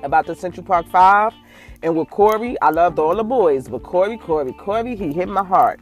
about 0.04 0.26
the 0.26 0.36
Central 0.36 0.66
Park 0.66 0.88
Five? 0.88 1.34
And 1.82 1.96
with 1.96 2.10
Korey, 2.10 2.56
I 2.62 2.72
loved 2.72 3.00
all 3.00 3.16
the 3.16 3.24
boys, 3.24 3.70
but 3.70 3.84
Korey, 3.84 4.20
Korey, 4.20 4.54
Korey, 4.58 4.98
he 4.98 5.14
hit 5.14 5.30
my 5.30 5.44
heart. 5.44 5.80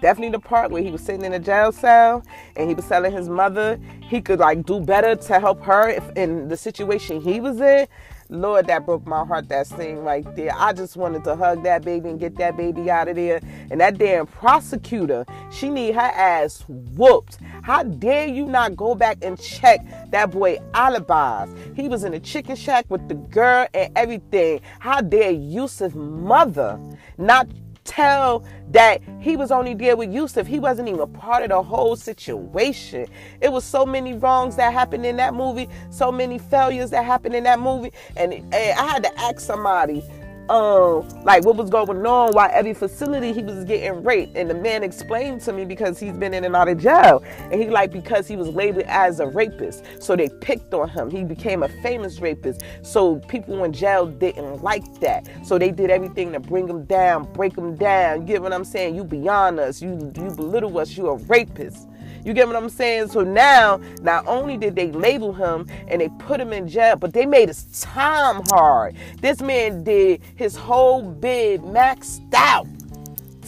Definitely 0.00 0.32
the 0.32 0.40
part 0.40 0.70
where 0.70 0.82
he 0.82 0.90
was 0.90 1.02
sitting 1.02 1.24
in 1.24 1.32
a 1.32 1.38
jail 1.38 1.72
cell 1.72 2.22
and 2.56 2.68
he 2.68 2.74
was 2.74 2.86
telling 2.86 3.12
his 3.12 3.28
mother 3.28 3.80
he 4.02 4.20
could 4.20 4.38
like 4.38 4.64
do 4.64 4.80
better 4.80 5.16
to 5.16 5.40
help 5.40 5.62
her 5.62 5.88
if, 5.88 6.10
in 6.16 6.48
the 6.48 6.56
situation 6.56 7.20
he 7.20 7.40
was 7.40 7.60
in. 7.60 7.86
Lord, 8.28 8.66
that 8.66 8.86
broke 8.86 9.06
my 9.06 9.24
heart, 9.24 9.48
that 9.48 9.66
scene 9.66 9.98
right 9.98 10.24
there. 10.34 10.52
I 10.56 10.72
just 10.72 10.96
wanted 10.96 11.24
to 11.24 11.36
hug 11.36 11.62
that 11.62 11.84
baby 11.84 12.08
and 12.08 12.18
get 12.18 12.36
that 12.36 12.56
baby 12.56 12.90
out 12.90 13.08
of 13.08 13.16
there. 13.16 13.40
And 13.70 13.80
that 13.80 13.98
damn 13.98 14.26
prosecutor, 14.26 15.24
she 15.50 15.68
need 15.68 15.94
her 15.94 16.00
ass 16.00 16.64
whooped. 16.68 17.38
How 17.62 17.82
dare 17.82 18.26
you 18.26 18.46
not 18.46 18.76
go 18.76 18.94
back 18.94 19.18
and 19.22 19.40
check 19.40 19.80
that 20.10 20.30
boy 20.30 20.58
alibis? 20.74 21.54
He 21.74 21.88
was 21.88 22.04
in 22.04 22.14
a 22.14 22.20
chicken 22.20 22.56
shack 22.56 22.86
with 22.88 23.08
the 23.08 23.14
girl 23.14 23.66
and 23.74 23.92
everything. 23.96 24.60
How 24.80 25.00
dare 25.00 25.32
Yusef 25.32 25.94
mother 25.94 26.80
not 27.18 27.46
tell 27.86 28.44
that 28.70 29.00
he 29.20 29.36
was 29.36 29.50
only 29.50 29.74
there 29.74 29.96
with 29.96 30.12
Yusef. 30.12 30.46
He 30.46 30.58
wasn't 30.58 30.88
even 30.88 31.06
part 31.12 31.42
of 31.42 31.50
the 31.50 31.62
whole 31.62 31.96
situation. 31.96 33.06
It 33.40 33.52
was 33.52 33.64
so 33.64 33.86
many 33.86 34.14
wrongs 34.14 34.56
that 34.56 34.72
happened 34.72 35.06
in 35.06 35.16
that 35.16 35.34
movie, 35.34 35.68
so 35.90 36.10
many 36.12 36.38
failures 36.38 36.90
that 36.90 37.04
happened 37.04 37.34
in 37.34 37.44
that 37.44 37.60
movie. 37.60 37.92
And, 38.16 38.32
and 38.32 38.54
I 38.54 38.86
had 38.86 39.04
to 39.04 39.20
ask 39.20 39.40
somebody, 39.40 40.02
um, 40.50 41.08
like 41.24 41.44
what 41.44 41.56
was 41.56 41.70
going 41.70 42.04
on, 42.06 42.32
why 42.32 42.48
every 42.48 42.74
facility 42.74 43.32
he 43.32 43.42
was 43.42 43.64
getting 43.64 44.02
raped. 44.02 44.36
And 44.36 44.48
the 44.50 44.54
man 44.54 44.82
explained 44.82 45.40
to 45.42 45.52
me 45.52 45.64
because 45.64 45.98
he's 45.98 46.12
been 46.12 46.34
in 46.34 46.44
and 46.44 46.54
out 46.56 46.68
of 46.68 46.78
jail. 46.78 47.24
And 47.50 47.60
he 47.60 47.68
like 47.68 47.92
because 47.92 48.28
he 48.28 48.36
was 48.36 48.48
labeled 48.48 48.84
as 48.86 49.20
a 49.20 49.26
rapist. 49.26 49.84
So 50.00 50.16
they 50.16 50.28
picked 50.40 50.72
on 50.74 50.88
him. 50.88 51.10
He 51.10 51.24
became 51.24 51.62
a 51.62 51.68
famous 51.82 52.20
rapist. 52.20 52.62
So 52.82 53.16
people 53.28 53.64
in 53.64 53.72
jail 53.72 54.06
didn't 54.06 54.62
like 54.62 55.00
that. 55.00 55.28
So 55.44 55.58
they 55.58 55.70
did 55.70 55.90
everything 55.90 56.32
to 56.32 56.40
bring 56.40 56.68
him 56.68 56.84
down, 56.84 57.32
break 57.32 57.56
him 57.56 57.76
down. 57.76 58.22
You 58.22 58.26
get 58.26 58.42
what 58.42 58.52
I'm 58.52 58.64
saying? 58.64 58.94
You 58.96 59.04
beyond 59.04 59.60
us. 59.60 59.82
You 59.82 60.12
you 60.16 60.30
belittle 60.30 60.78
us. 60.78 60.96
You 60.96 61.08
a 61.08 61.16
rapist. 61.16 61.88
You 62.26 62.34
get 62.34 62.48
what 62.48 62.56
I'm 62.56 62.68
saying? 62.68 63.10
So 63.10 63.20
now, 63.20 63.80
not 64.02 64.26
only 64.26 64.56
did 64.56 64.74
they 64.74 64.90
label 64.90 65.32
him 65.32 65.68
and 65.86 66.00
they 66.00 66.08
put 66.18 66.40
him 66.40 66.52
in 66.52 66.66
jail, 66.66 66.96
but 66.96 67.12
they 67.12 67.24
made 67.24 67.46
his 67.46 67.66
time 67.80 68.42
hard. 68.48 68.96
This 69.20 69.40
man 69.40 69.84
did 69.84 70.20
his 70.34 70.56
whole 70.56 71.02
bid 71.02 71.62
maxed 71.62 72.34
out. 72.34 72.66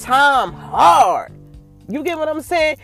Time 0.01 0.53
hard. 0.53 1.33
You 1.89 2.05
get 2.05 2.19
what 2.19 2.29
I'm 2.29 2.41
saying? 2.41 2.77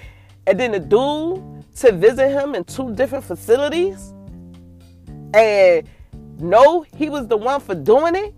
And 0.48 0.58
then 0.58 0.72
the 0.72 0.80
dude 0.80 1.64
to 1.76 1.92
visit 1.92 2.28
him 2.28 2.56
in 2.56 2.64
two 2.64 2.92
different 2.96 3.24
facilities 3.24 4.12
and 5.32 5.88
no, 6.40 6.84
he 6.96 7.08
was 7.08 7.28
the 7.28 7.36
one 7.36 7.60
for 7.60 7.76
doing 7.76 8.16
it. 8.16 8.34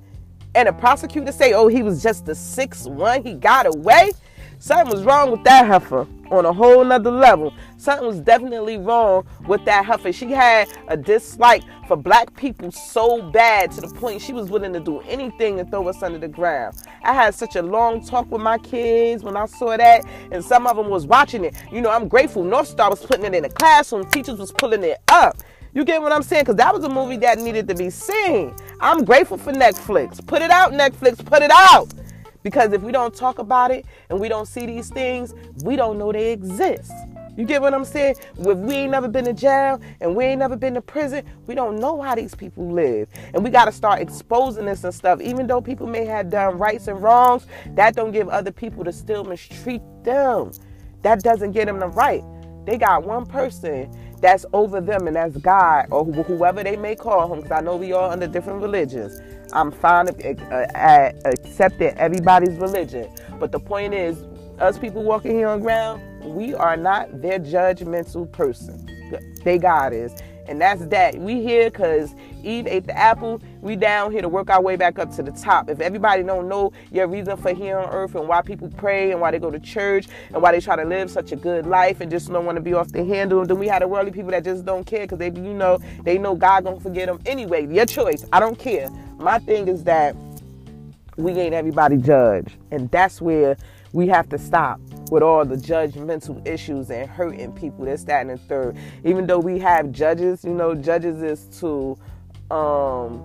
And 0.55 0.69
the 0.69 0.75
prosecutor 0.75 1.33
say, 1.33 1.55
oh, 1.55 1.69
he 1.69 1.83
was 1.83 2.03
just 2.03 2.27
the 2.27 2.35
sixth 2.35 2.87
one. 2.87 3.23
He 3.23 3.33
got 3.33 3.65
away. 3.65 4.13
Something 4.59 4.95
was 4.95 5.05
wrong 5.05 5.31
with 5.31 5.43
that 5.45 5.67
heifer. 5.67 6.07
On 6.31 6.45
a 6.45 6.53
whole 6.53 6.85
nother 6.85 7.11
level. 7.11 7.53
Something 7.77 8.07
was 8.07 8.21
definitely 8.21 8.79
wrong 8.79 9.27
with 9.47 9.65
that 9.65 9.85
heifer. 9.85 10.13
She 10.13 10.31
had 10.31 10.69
a 10.89 10.97
dislike 10.97 11.63
for 11.87 11.97
black 11.97 12.35
people 12.37 12.71
so 12.71 13.23
bad 13.31 13.71
to 13.73 13.81
the 13.81 13.89
point 13.89 14.21
she 14.21 14.33
was 14.33 14.51
willing 14.51 14.73
to 14.73 14.81
do 14.81 15.01
anything 15.01 15.57
to 15.59 15.65
throw 15.65 15.87
us 15.89 16.03
under 16.03 16.19
the 16.19 16.29
ground. 16.29 16.77
I 17.03 17.13
had 17.13 17.35
such 17.35 17.57
a 17.57 17.63
long 17.63 18.05
talk 18.05 18.31
with 18.31 18.43
my 18.43 18.59
kids 18.59 19.23
when 19.23 19.37
I 19.37 19.47
saw 19.47 19.77
that, 19.77 20.05
and 20.31 20.45
some 20.45 20.67
of 20.67 20.77
them 20.77 20.89
was 20.89 21.07
watching 21.07 21.45
it. 21.45 21.55
You 21.71 21.81
know, 21.81 21.91
I'm 21.91 22.09
grateful 22.09 22.45
North 22.45 22.69
Star 22.69 22.91
was 22.91 23.05
putting 23.05 23.25
it 23.25 23.35
in 23.35 23.43
the 23.43 23.49
classroom, 23.51 24.05
teachers 24.11 24.39
was 24.39 24.53
pulling 24.53 24.83
it 24.83 24.99
up. 25.09 25.37
You 25.77 25.85
get 25.85 26.01
what 26.01 26.11
I'm 26.11 26.23
saying? 26.23 26.45
Because 26.45 26.57
that 26.57 26.73
was 26.73 26.85
a 26.85 26.89
movie 26.89 27.19
that 27.19 27.39
needed 27.39 27.69
to 27.69 27.75
be 27.75 27.91
seen. 27.91 28.57
I'm 28.81 29.05
grateful 29.05 29.37
for 29.37 29.53
Netflix. 29.53 30.27
Put 30.27 30.41
it 30.41 30.51
out, 30.51 30.73
Netflix. 30.73 31.23
Put 31.23 31.43
it 31.43 31.51
out. 31.53 31.93
Because 32.47 32.73
if 32.73 32.81
we 32.81 32.93
don't 32.93 33.13
talk 33.13 33.41
about 33.41 33.73
it 33.73 33.87
and 34.09 34.21
we 34.21 34.29
don't 34.29 34.47
see 34.47 34.67
these 34.67 34.89
things, 34.89 35.35
we 35.65 35.75
don't 35.75 35.99
know 35.99 36.13
they 36.13 36.31
exist. 36.31 36.93
You 37.37 37.45
get 37.45 37.61
what 37.61 37.75
I'm 37.75 37.85
saying? 37.85 38.15
If 38.39 38.59
we 38.59 38.75
ain't 38.77 38.93
never 38.93 39.09
been 39.09 39.25
to 39.25 39.33
jail 39.33 39.81
and 40.01 40.15
we 40.15 40.27
ain't 40.27 40.39
never 40.39 40.55
been 40.55 40.75
to 40.75 40.81
prison, 40.81 41.25
we 41.49 41.57
don't 41.57 41.81
know 41.81 42.01
how 42.01 42.15
these 42.15 42.37
people 42.37 42.71
live. 42.71 43.09
And 43.35 43.43
we 43.43 43.51
got 43.51 43.65
to 43.65 43.73
start 43.73 44.01
exposing 44.01 44.65
this 44.67 44.85
and 44.85 44.95
stuff. 44.95 45.21
Even 45.21 45.49
though 45.49 45.61
people 45.61 45.89
may 45.89 46.05
have 46.05 46.31
done 46.31 46.57
rights 46.57 46.87
and 46.87 47.03
wrongs, 47.03 47.49
that 47.71 47.97
don't 47.97 48.13
give 48.13 48.29
other 48.29 48.53
people 48.53 48.85
to 48.85 48.93
still 48.93 49.25
mistreat 49.25 49.83
them. 50.05 50.53
That 51.03 51.25
doesn't 51.25 51.51
get 51.51 51.65
them 51.65 51.81
the 51.81 51.89
right. 51.89 52.23
They 52.65 52.79
got 52.79 53.03
one 53.03 53.27
person 53.27 53.93
that's 54.21 54.47
over 54.53 54.81
them, 54.81 55.07
and 55.07 55.17
that's 55.17 55.37
God 55.39 55.87
or 55.91 56.05
whoever 56.05 56.63
they 56.63 56.77
may 56.77 56.97
call 56.97 57.33
him. 57.33 57.43
Because 57.43 57.59
I 57.59 57.61
know 57.63 57.77
we 57.77 57.93
all 57.93 58.11
under 58.11 58.27
different 58.27 58.63
religions. 58.63 59.21
I'm 59.53 59.71
fine 59.71 60.09
uh, 60.09 60.55
uh, 60.55 61.13
accepting 61.25 61.89
everybody's 61.99 62.57
religion, 62.59 63.09
but 63.39 63.53
the 63.53 63.61
point 63.61 63.95
is, 63.95 64.23
us 64.59 64.79
people 64.79 65.05
walking 65.05 65.33
here 65.33 65.49
on 65.49 65.61
ground, 65.61 66.03
we 66.25 66.55
are 66.55 66.77
not 66.77 67.23
their 67.23 67.39
judgmental 67.39 68.31
person. 68.33 68.89
They 69.45 69.59
God 69.59 69.93
is, 69.93 70.13
and 70.49 70.61
that's 70.61 70.85
that. 70.87 71.17
We 71.17 71.43
here 71.43 71.71
because 71.71 72.15
Eve 72.43 72.67
ate 72.67 72.87
the 72.87 72.97
apple. 72.97 73.41
We 73.61 73.77
down 73.77 74.13
here 74.13 74.23
to 74.23 74.29
work 74.29 74.51
our 74.51 74.63
way 74.63 74.77
back 74.77 74.99
up 74.99 75.15
to 75.17 75.23
the 75.23 75.33
top. 75.33 75.69
If 75.69 75.81
everybody 75.81 76.23
don't 76.23 76.49
know 76.49 76.73
your 76.93 77.07
reason 77.09 77.37
for 77.37 77.53
here 77.53 77.79
on 77.79 77.89
earth 77.91 78.15
and 78.15 78.29
why 78.29 78.43
people 78.43 78.69
pray 78.77 79.13
and 79.13 79.21
why 79.21 79.31
they 79.31 79.39
go 79.39 79.51
to 79.51 79.59
church 79.59 80.07
and 80.33 80.41
why 80.41 80.53
they 80.53 80.61
try 80.61 80.77
to 80.77 80.85
live 80.85 81.11
such 81.11 81.33
a 81.33 81.37
good 81.37 81.67
life 81.67 82.01
and 82.01 82.11
just 82.11 82.31
don't 82.31 82.45
want 82.45 82.57
to 82.57 82.63
be 82.63 82.75
off 82.75 82.89
the 82.93 83.05
handle, 83.05 83.45
then 83.45 83.59
we 83.59 83.69
have 83.69 83.81
the 83.81 83.89
worldly 83.89 84.13
people 84.13 84.31
that 84.31 84.45
just 84.45 84.65
don't 84.65 84.85
care 84.87 85.03
because 85.03 85.19
they, 85.19 85.31
you 85.31 85.55
know, 85.55 85.79
they 86.05 86.19
know 86.19 86.35
God 86.35 86.65
gonna 86.65 86.81
forget 86.81 87.07
them 87.07 87.21
anyway. 87.27 87.67
Your 87.67 87.87
choice. 87.87 88.25
I 88.33 88.41
don't 88.41 88.59
care. 88.59 88.89
My 89.19 89.39
thing 89.39 89.69
is 89.69 89.85
that 89.85 90.15
we 91.17 91.33
ain't 91.33 91.55
everybody 91.55 91.97
judge, 91.97 92.53
and 92.71 92.91
that's 92.91 93.21
where 93.21 93.57
we 93.93 94.07
have 94.09 94.29
to 94.29 94.39
stop 94.39 94.81
with 95.11 95.23
all 95.23 95.45
the 95.45 95.57
judgmental 95.57 96.47
issues 96.47 96.91
and 96.91 97.09
hurting 97.09 97.53
people. 97.53 97.85
This, 97.85 98.05
that, 98.05 98.23
and 98.23 98.31
the 98.31 98.39
third. 98.39 98.77
Even 99.05 99.27
though 99.27 99.39
we 99.39 99.59
have 99.59 99.93
judges, 99.93 100.45
you 100.45 100.55
know, 100.55 100.75
judges 100.75 101.23
is 101.23 101.45
to 101.61 101.97
um, 102.55 103.23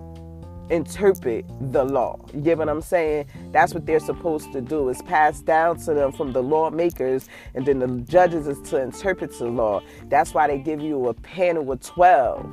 interpret 0.69 1.45
the 1.71 1.83
law. 1.83 2.19
You 2.33 2.41
get 2.41 2.57
what 2.57 2.69
I'm 2.69 2.81
saying? 2.81 3.25
That's 3.51 3.73
what 3.73 3.85
they're 3.85 3.99
supposed 3.99 4.51
to 4.53 4.61
do. 4.61 4.89
Is 4.89 5.01
pass 5.01 5.41
down 5.41 5.77
to 5.79 5.93
them 5.93 6.11
from 6.11 6.31
the 6.31 6.41
lawmakers, 6.41 7.27
and 7.55 7.65
then 7.65 7.79
the 7.79 7.87
judges 8.09 8.47
is 8.47 8.61
to 8.69 8.81
interpret 8.81 9.37
the 9.37 9.45
law. 9.45 9.81
That's 10.09 10.33
why 10.33 10.47
they 10.47 10.59
give 10.59 10.81
you 10.81 11.07
a 11.07 11.13
panel 11.13 11.71
of 11.71 11.81
twelve. 11.81 12.45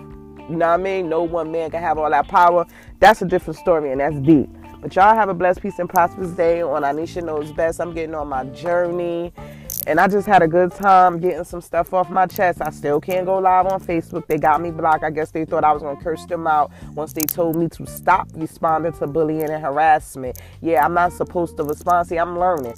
You 0.48 0.56
know 0.56 0.68
what 0.68 0.80
I 0.80 0.82
mean? 0.82 1.10
No 1.10 1.22
one 1.22 1.52
man 1.52 1.70
can 1.70 1.82
have 1.82 1.98
all 1.98 2.10
that 2.10 2.26
power. 2.28 2.64
That's 3.00 3.20
a 3.20 3.26
different 3.26 3.58
story, 3.58 3.92
and 3.92 4.00
that's 4.00 4.16
deep. 4.16 4.48
But 4.80 4.94
y'all 4.94 5.14
have 5.14 5.28
a 5.28 5.34
blessed, 5.34 5.60
peace, 5.60 5.80
and 5.80 5.88
prosperous 5.88 6.30
day 6.30 6.62
on 6.62 6.82
Ineshia 6.82 7.24
Knows 7.24 7.50
Best. 7.50 7.80
I'm 7.80 7.92
getting 7.92 8.14
on 8.14 8.28
my 8.28 8.44
journey. 8.44 9.32
And 9.88 9.98
I 9.98 10.06
just 10.06 10.26
had 10.26 10.42
a 10.42 10.46
good 10.46 10.70
time 10.70 11.18
getting 11.18 11.44
some 11.44 11.60
stuff 11.60 11.92
off 11.92 12.10
my 12.10 12.26
chest. 12.26 12.60
I 12.60 12.70
still 12.70 13.00
can't 13.00 13.26
go 13.26 13.38
live 13.38 13.66
on 13.66 13.80
Facebook. 13.80 14.26
They 14.26 14.36
got 14.36 14.60
me 14.60 14.70
blocked. 14.70 15.02
I 15.02 15.10
guess 15.10 15.30
they 15.30 15.44
thought 15.44 15.64
I 15.64 15.72
was 15.72 15.82
going 15.82 15.96
to 15.96 16.02
curse 16.02 16.26
them 16.26 16.46
out 16.46 16.70
once 16.94 17.12
they 17.12 17.22
told 17.22 17.56
me 17.56 17.68
to 17.70 17.86
stop 17.86 18.28
responding 18.34 18.92
to 18.92 19.06
bullying 19.06 19.50
and 19.50 19.62
harassment. 19.62 20.38
Yeah, 20.60 20.84
I'm 20.84 20.94
not 20.94 21.12
supposed 21.12 21.56
to 21.56 21.64
respond. 21.64 22.06
See, 22.06 22.18
I'm 22.18 22.38
learning 22.38 22.74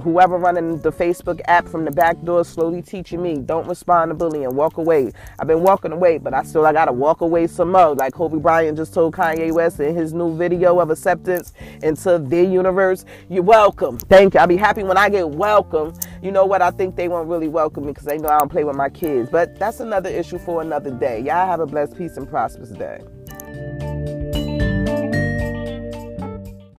whoever 0.00 0.38
running 0.38 0.78
the 0.80 0.92
Facebook 0.92 1.40
app 1.46 1.68
from 1.68 1.84
the 1.84 1.90
back 1.90 2.20
door 2.22 2.44
slowly 2.44 2.82
teaching 2.82 3.22
me 3.22 3.38
don't 3.38 3.66
respond 3.66 4.10
to 4.10 4.14
bullying, 4.14 4.54
walk 4.54 4.76
away. 4.76 5.12
I've 5.38 5.46
been 5.46 5.62
walking 5.62 5.92
away, 5.92 6.18
but 6.18 6.34
I 6.34 6.42
still 6.42 6.66
I 6.66 6.72
gotta 6.72 6.92
walk 6.92 7.20
away 7.20 7.46
some 7.46 7.72
more. 7.72 7.94
Like 7.94 8.12
Kobe 8.14 8.38
Bryant 8.38 8.76
just 8.76 8.94
told 8.94 9.14
Kanye 9.14 9.52
West 9.52 9.80
in 9.80 9.94
his 9.94 10.12
new 10.12 10.36
video 10.36 10.78
of 10.80 10.90
acceptance 10.90 11.52
into 11.82 12.18
their 12.18 12.44
universe. 12.44 13.04
You're 13.28 13.42
welcome. 13.42 13.98
Thank 13.98 14.34
you. 14.34 14.40
I'll 14.40 14.46
be 14.46 14.56
happy 14.56 14.82
when 14.82 14.96
I 14.96 15.08
get 15.08 15.28
welcome. 15.28 15.94
You 16.22 16.32
know 16.32 16.46
what? 16.46 16.62
I 16.62 16.70
think 16.70 16.96
they 16.96 17.08
won't 17.08 17.28
really 17.28 17.48
welcome 17.48 17.84
me 17.84 17.92
because 17.92 18.06
they 18.06 18.18
know 18.18 18.28
I 18.28 18.38
don't 18.38 18.50
play 18.50 18.64
with 18.64 18.76
my 18.76 18.88
kids. 18.88 19.28
But 19.30 19.58
that's 19.58 19.80
another 19.80 20.10
issue 20.10 20.38
for 20.38 20.62
another 20.62 20.90
day. 20.90 21.20
Y'all 21.20 21.46
have 21.46 21.60
a 21.60 21.66
blessed, 21.66 21.96
peace, 21.96 22.16
and 22.16 22.28
prosperous 22.28 22.70
day. 22.70 23.02